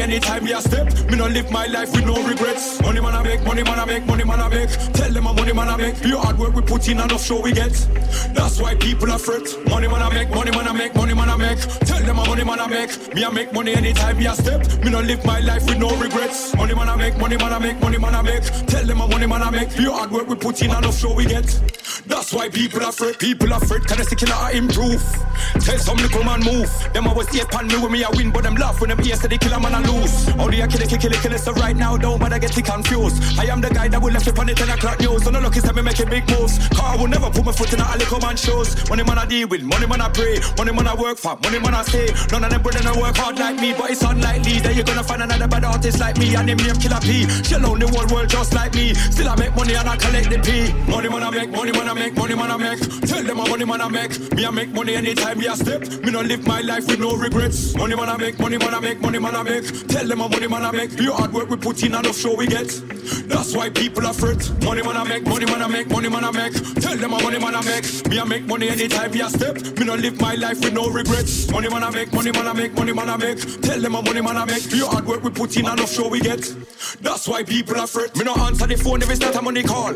Money 0.00 0.14
anytime 0.14 0.44
me 0.44 0.52
a 0.52 0.60
step. 0.60 0.86
Me 1.10 1.16
no 1.16 1.26
live 1.26 1.50
my 1.50 1.66
life 1.66 1.92
with 1.92 2.06
no 2.06 2.14
regrets. 2.26 2.80
Money 2.82 3.00
man 3.00 3.14
I 3.14 3.22
make, 3.22 3.44
money 3.44 3.62
man 3.62 3.78
I 3.78 3.84
make, 3.84 4.06
money 4.06 4.24
man 4.24 4.40
I 4.40 4.48
make. 4.48 4.70
Tell 4.94 5.12
them 5.12 5.26
a 5.26 5.32
money 5.32 5.52
man 5.52 5.68
I 5.68 5.76
make. 5.76 5.96
The 5.96 6.18
hard 6.18 6.38
work 6.38 6.54
we 6.54 6.62
put 6.62 6.88
in 6.88 7.00
enough 7.00 7.22
show 7.22 7.40
we 7.40 7.52
get. 7.52 7.72
That's 8.34 8.60
why 8.60 8.74
people 8.74 9.10
are 9.10 9.18
fret. 9.18 9.46
Money 9.68 9.88
man 9.88 10.02
I 10.02 10.12
make, 10.12 10.30
money 10.30 10.50
man 10.50 10.68
I 10.68 10.72
make, 10.72 10.94
money 10.94 11.14
man 11.14 11.28
I 11.28 11.36
make. 11.36 11.58
Tell 11.58 12.02
them 12.02 12.18
a 12.18 12.24
money 12.26 12.44
man 12.44 12.60
I 12.60 12.66
make. 12.66 13.14
Me 13.14 13.24
I 13.24 13.30
make 13.30 13.52
money 13.52 13.74
anytime 13.74 14.18
me 14.18 14.26
a 14.26 14.34
step. 14.34 14.60
Me 14.84 14.90
no 14.90 15.00
live 15.00 15.24
my 15.24 15.40
life 15.40 15.64
with 15.66 15.78
no 15.78 15.90
regrets. 15.96 16.54
Money 16.56 16.74
man 16.74 16.88
I 16.88 16.96
make, 16.96 17.18
money 17.18 17.36
man 17.36 17.52
I 17.52 17.58
make, 17.58 17.80
money 17.80 17.98
man 17.98 18.14
I 18.14 18.22
make. 18.22 18.44
Tell 18.66 18.84
them 18.84 19.00
a 19.00 19.08
money 19.08 19.26
man 19.26 19.42
I 19.42 19.50
make. 19.50 19.70
The 19.70 19.92
hard 19.92 20.10
work 20.10 20.28
we 20.28 20.36
put 20.36 20.62
in 20.62 20.70
enough 20.70 20.98
show 20.98 21.14
we 21.14 21.26
get. 21.26 21.46
That's 22.06 22.32
why 22.32 22.48
people 22.48 22.82
are 22.84 22.92
fret. 22.92 23.18
People 23.18 23.52
are 23.52 23.60
fret. 23.60 23.86
Can 23.86 24.00
I 24.00 24.04
see 24.04 24.16
killer 24.16 24.34
I 24.34 24.52
improve? 24.52 25.02
Tell 25.60 25.78
some 25.78 25.98
little 25.98 26.24
man 26.24 26.40
move. 26.40 26.70
Them 26.92 27.08
I 27.08 27.12
was 27.12 27.28
here 27.28 27.46
pan 27.46 27.66
me 27.68 27.76
when 27.78 27.92
me 27.92 28.04
I 28.04 28.10
win, 28.10 28.30
but 28.30 28.42
them 28.42 28.54
laugh 28.56 28.80
when 28.80 28.90
them 28.90 28.98
hear 28.98 29.16
say 29.16 29.28
kill 29.28 29.38
killer 29.38 29.60
man 29.60 29.74
I 29.74 29.80
lose. 29.86 30.28
Only 30.38 30.62
I 30.62 30.66
kill 30.66 30.86
kill 30.86 30.98
kill 30.98 31.32
it. 31.32 31.40
So 31.40 31.52
right 31.52 31.76
now, 31.76 31.96
don't 31.96 32.18
bother 32.18 32.38
get 32.38 32.52
confused. 32.64 33.38
I 33.38 33.44
am 33.46 33.60
the 33.60 33.70
guy 33.70 33.88
that 33.88 34.00
will 34.00 34.12
left 34.12 34.26
it 34.26 34.38
on 34.38 34.46
the 34.46 34.54
10 34.54 34.68
o'clock 34.70 35.00
news. 35.00 35.24
So 35.24 35.30
no 35.30 35.40
lucky 35.40 35.60
say 35.60 35.72
me 35.72 35.82
making 35.82 36.08
big 36.08 36.28
moves. 36.30 36.58
Car 36.68 36.94
I 36.94 36.96
will 36.96 37.08
never 37.08 37.30
put 37.30 37.44
my 37.44 37.52
foot 37.52 37.72
in 37.72 37.80
a 37.80 37.96
little 37.96 38.20
man 38.20 38.36
shows. 38.36 38.74
Money 38.88 39.04
man 39.04 39.18
I 39.18 39.26
deal 39.26 39.48
with, 39.48 39.62
money 39.62 39.86
man 39.86 40.00
I 40.00 40.08
pray, 40.08 40.40
money 40.58 40.72
man 40.72 40.86
I 40.86 40.94
work 40.94 41.18
for, 41.18 41.36
money 41.42 41.58
man 41.58 41.74
I 41.74 41.82
stay. 41.82 42.08
None 42.32 42.44
of 42.44 42.50
them 42.50 42.62
brethren 42.62 42.86
I 42.86 42.98
work 43.00 43.16
hard 43.16 43.38
like 43.38 43.56
me, 43.60 43.72
but 43.72 43.90
it's 43.90 44.02
unlikely 44.02 44.60
that 44.60 44.74
you're 44.74 44.84
gonna 44.84 45.04
find 45.04 45.22
another 45.22 45.48
bad 45.48 45.64
artist 45.64 46.00
like 46.00 46.18
me. 46.18 46.34
And 46.34 46.46
name 46.46 46.58
name 46.58 46.76
Killa 46.76 47.00
P. 47.00 47.28
Shell 47.44 47.64
on 47.66 47.78
the 47.78 47.88
whole 47.88 48.06
world 48.12 48.28
just 48.28 48.54
like 48.54 48.74
me. 48.74 48.94
Still 48.94 49.28
I 49.28 49.36
make 49.36 49.54
money 49.54 49.74
and 49.74 49.88
I 49.88 49.96
collect 49.96 50.30
the 50.30 50.38
P. 50.38 50.72
Money 50.90 51.08
man 51.08 51.22
I 51.22 51.30
make, 51.30 51.50
money 51.50 51.72
man 51.72 51.88
I 51.88 51.94
make, 51.94 52.14
money 52.16 52.34
man 52.34 52.50
I 52.50 52.56
make. 52.56 52.80
Tell 53.06 53.22
them 53.22 53.38
a 53.38 53.48
money 53.48 53.64
man 53.64 53.80
I 53.80 53.88
make. 53.88 54.12
Me 54.34 54.44
I 54.46 54.50
make 54.50 54.70
money 54.72 54.94
anytime 54.96 55.29
me 55.36 55.48
I 55.48 55.54
step. 55.54 55.82
Me 56.02 56.10
no 56.10 56.20
live 56.20 56.46
my 56.46 56.60
life 56.60 56.86
with 56.86 57.00
no 57.00 57.16
regrets. 57.16 57.74
Money 57.76 57.94
man 57.94 58.08
I 58.08 58.16
make, 58.16 58.38
money 58.38 58.58
man 58.58 58.74
I 58.74 58.80
make, 58.80 59.00
money 59.00 59.18
man 59.18 59.36
I 59.36 59.42
make. 59.42 59.64
Tell 59.88 60.06
them 60.06 60.20
a 60.20 60.28
money 60.28 60.48
man 60.48 60.64
I 60.64 60.72
make. 60.72 60.90
The 60.90 61.12
hard 61.12 61.32
work 61.32 61.50
we 61.50 61.56
put 61.56 61.82
in 61.82 61.94
enough 61.94 62.16
show 62.16 62.34
we 62.34 62.46
get. 62.46 62.68
That's 63.28 63.54
why 63.54 63.70
people 63.70 64.06
are 64.06 64.14
fret. 64.14 64.40
Money 64.64 64.82
man 64.82 64.96
I 64.96 65.04
make, 65.04 65.24
money 65.26 65.46
man 65.46 65.62
I 65.62 65.68
make, 65.68 65.88
money 65.90 66.08
man 66.08 66.24
I 66.24 66.30
make. 66.30 66.54
Tell 66.80 66.96
them 66.96 67.12
a 67.12 67.22
money 67.22 67.38
man 67.38 67.54
I 67.54 67.62
make. 67.62 68.08
Me 68.08 68.18
I 68.18 68.24
make 68.24 68.44
money 68.46 68.68
anytime 68.68 69.10
me 69.12 69.22
I 69.22 69.28
step. 69.28 69.56
Me 69.78 69.84
no 69.84 69.94
live 69.94 70.20
my 70.20 70.34
life 70.34 70.60
with 70.60 70.72
no 70.72 70.88
regrets. 70.88 71.50
Money 71.50 71.68
man 71.68 71.84
I 71.84 71.90
make, 71.90 72.12
money 72.12 72.32
man 72.32 72.46
I 72.48 72.52
make, 72.52 72.74
money 72.74 72.92
man 72.92 73.08
I 73.10 73.16
make. 73.16 73.38
Tell 73.62 73.80
them 73.80 73.94
a 73.94 74.02
money 74.02 74.20
man 74.20 74.36
I 74.36 74.44
make. 74.44 74.64
The 74.64 74.86
hard 74.86 75.06
work 75.06 75.22
we 75.22 75.30
put 75.30 75.56
in 75.56 75.66
enough 75.66 75.92
show 75.92 76.08
we 76.08 76.20
get. 76.20 76.42
That's 77.00 77.28
why 77.28 77.42
people 77.44 77.78
are 77.78 77.86
fret. 77.86 78.16
Me 78.16 78.24
no 78.24 78.34
answer 78.34 78.66
the 78.66 78.76
phone 78.76 79.02
if 79.02 79.10
it's 79.10 79.20
not 79.20 79.36
a 79.36 79.42
money 79.42 79.62
call. 79.62 79.94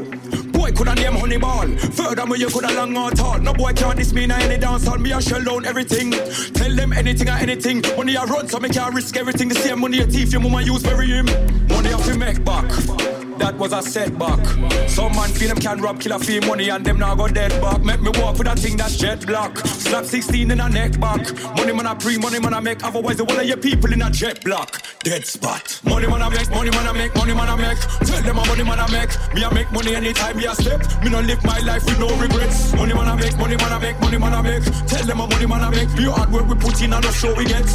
Boy 0.65 0.73
coulda 0.73 0.95
name 0.95 1.13
honey 1.13 1.37
ball. 1.37 1.69
Furthermore 1.93 2.39
you 2.39 2.49
coulda 2.49 2.73
long 2.73 2.97
or 2.97 3.11
tall. 3.11 3.39
No 3.39 3.53
boy 3.53 3.75
can't 3.75 3.99
diss 3.99 4.15
me 4.15 4.25
in 4.25 4.31
any 4.31 4.57
dance 4.57 4.87
hall. 4.87 4.97
Me 4.97 5.13
I 5.13 5.21
shell 5.21 5.45
down 5.45 5.67
everything. 5.67 6.11
Tell 6.55 6.75
them 6.75 6.95
anything 6.95 7.29
or 7.29 7.33
anything. 7.33 7.83
Money 7.99 8.17
I 8.17 8.25
run 8.25 8.49
so 8.49 8.59
me 8.59 8.71
can't 8.71 8.95
risk 8.95 9.15
everything. 9.15 9.51
The 9.51 9.57
same 9.57 9.81
money 9.81 9.99
your 9.99 10.07
teeth 10.07 10.33
your 10.33 10.41
mama 10.41 10.63
use 10.63 10.83
bury 10.83 11.09
him. 11.09 11.27
Money 11.69 11.93
I 11.93 12.01
fi 12.01 12.17
make 12.17 12.43
back. 12.47 13.14
That 13.39 13.57
was 13.59 13.73
a 13.73 13.83
setback. 13.83 14.41
Some 14.89 15.13
man 15.13 15.31
feel 15.31 15.49
them 15.49 15.59
can 15.59 15.81
rob 15.81 16.01
killer 16.01 16.19
fee 16.19 16.41
money 16.41 16.69
and 16.71 16.85
them 16.85 16.99
now 16.99 17.15
go 17.15 17.29
dead 17.29 17.51
back. 17.61 17.83
Make 17.83 18.01
me 18.01 18.11
walk 18.21 18.39
with 18.39 18.49
a 18.49 18.55
thing 18.55 18.77
that's 18.77 18.97
jet 18.97 19.27
black. 19.27 19.59
Slap 19.59 20.05
16 20.05 20.51
in 20.51 20.61
a 20.61 20.69
neck 20.69 20.99
back. 21.01 21.21
Money 21.57 21.73
man 21.73 21.87
I 21.87 21.95
pre, 21.95 22.17
money 22.19 22.39
man 22.39 22.55
I 22.55 22.61
make. 22.61 22.83
Otherwise 22.85 23.17
the 23.17 23.25
one 23.25 23.39
of 23.39 23.47
your 23.47 23.57
people 23.57 23.93
in 23.93 24.03
a 24.03 24.11
jet 24.11 24.43
black. 24.45 24.83
Dead 25.03 25.27
spot. 25.27 25.81
Money 25.85 26.07
man 26.07 26.23
I 26.23 26.29
make, 26.31 26.49
money 26.51 26.71
man 26.71 26.87
I 26.87 26.93
make, 26.93 27.15
money 27.15 27.35
man 27.35 27.49
I 27.49 27.57
make. 27.57 27.79
Tell 28.07 28.23
them 28.23 28.39
a 28.39 28.47
money 28.47 28.63
man 28.63 28.81
I 28.81 28.91
make. 28.91 29.35
Me 29.35 29.45
I 29.45 29.53
make 29.53 29.71
money 29.73 29.95
anytime 29.95 30.37
me 30.37 30.47
I 30.47 30.55
step. 30.55 30.81
Me 31.03 31.11
no 31.11 31.21
live 31.21 31.43
my 31.45 31.59
life 31.61 31.85
with 31.85 31.99
no 31.99 32.09
regrets. 32.17 32.73
Money 32.75 32.95
man 32.95 33.09
I 33.09 33.17
make, 33.17 33.37
money 33.37 33.57
man 33.57 33.73
I 33.73 33.79
make, 33.79 34.01
money 34.01 34.19
man 34.19 34.33
I 34.33 34.43
make. 34.43 34.65
Tell 34.87 35.05
them 35.05 35.21
a 35.21 35.27
money 35.27 35.47
man 35.47 35.61
I 35.61 35.71
make. 35.71 35.91
The 35.91 36.11
hard 36.11 36.31
work 36.31 36.47
we 36.49 36.55
put 36.55 36.81
in 36.81 36.93
and 36.93 37.03
the 37.05 37.13
show 37.13 37.35
we 37.35 37.45
get. 37.45 37.67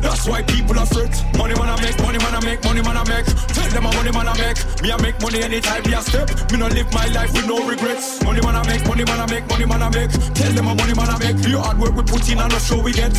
That's 0.00 0.28
why 0.28 0.42
people 0.42 0.78
are 0.78 0.86
fret. 0.86 1.10
Money 1.36 1.54
man 1.54 1.68
I 1.70 1.80
make, 1.82 1.98
money 1.98 2.18
man 2.18 2.34
I 2.34 2.44
make, 2.44 2.62
money 2.64 2.82
man 2.82 2.96
I 2.96 3.04
make. 3.08 3.26
Tell 3.26 3.68
them 3.70 3.86
a 3.86 3.90
money 3.96 4.12
man 4.12 4.28
I 4.28 4.34
make. 4.38 4.58
Me 4.82 4.92
I 4.92 4.97
make 5.02 5.20
money 5.20 5.42
anytime 5.42 5.82
me 5.84 5.94
I 5.94 6.00
step. 6.00 6.28
Me 6.50 6.58
no 6.58 6.68
live 6.68 6.92
my 6.92 7.06
life 7.08 7.32
with 7.32 7.46
no 7.46 7.66
regrets. 7.66 8.22
Money 8.22 8.40
man 8.40 8.56
I 8.56 8.66
make, 8.66 8.86
money 8.86 9.04
man 9.04 9.20
I 9.20 9.26
make, 9.30 9.48
money 9.48 9.66
man 9.66 9.82
I 9.82 9.90
make. 9.90 10.10
Tell 10.34 10.52
them 10.52 10.66
a 10.68 10.74
money 10.74 10.94
man 10.94 11.08
I 11.08 11.18
make. 11.18 11.36
The 11.42 11.58
hard 11.60 11.78
work 11.78 11.94
we 11.94 12.02
put 12.02 12.28
in 12.30 12.38
and 12.38 12.50
the 12.50 12.58
show 12.58 12.80
we 12.82 12.92
get. 12.92 13.12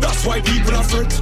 That's 0.00 0.24
why 0.26 0.40
people 0.40 0.74
are 0.74 0.84
fret. 0.84 1.12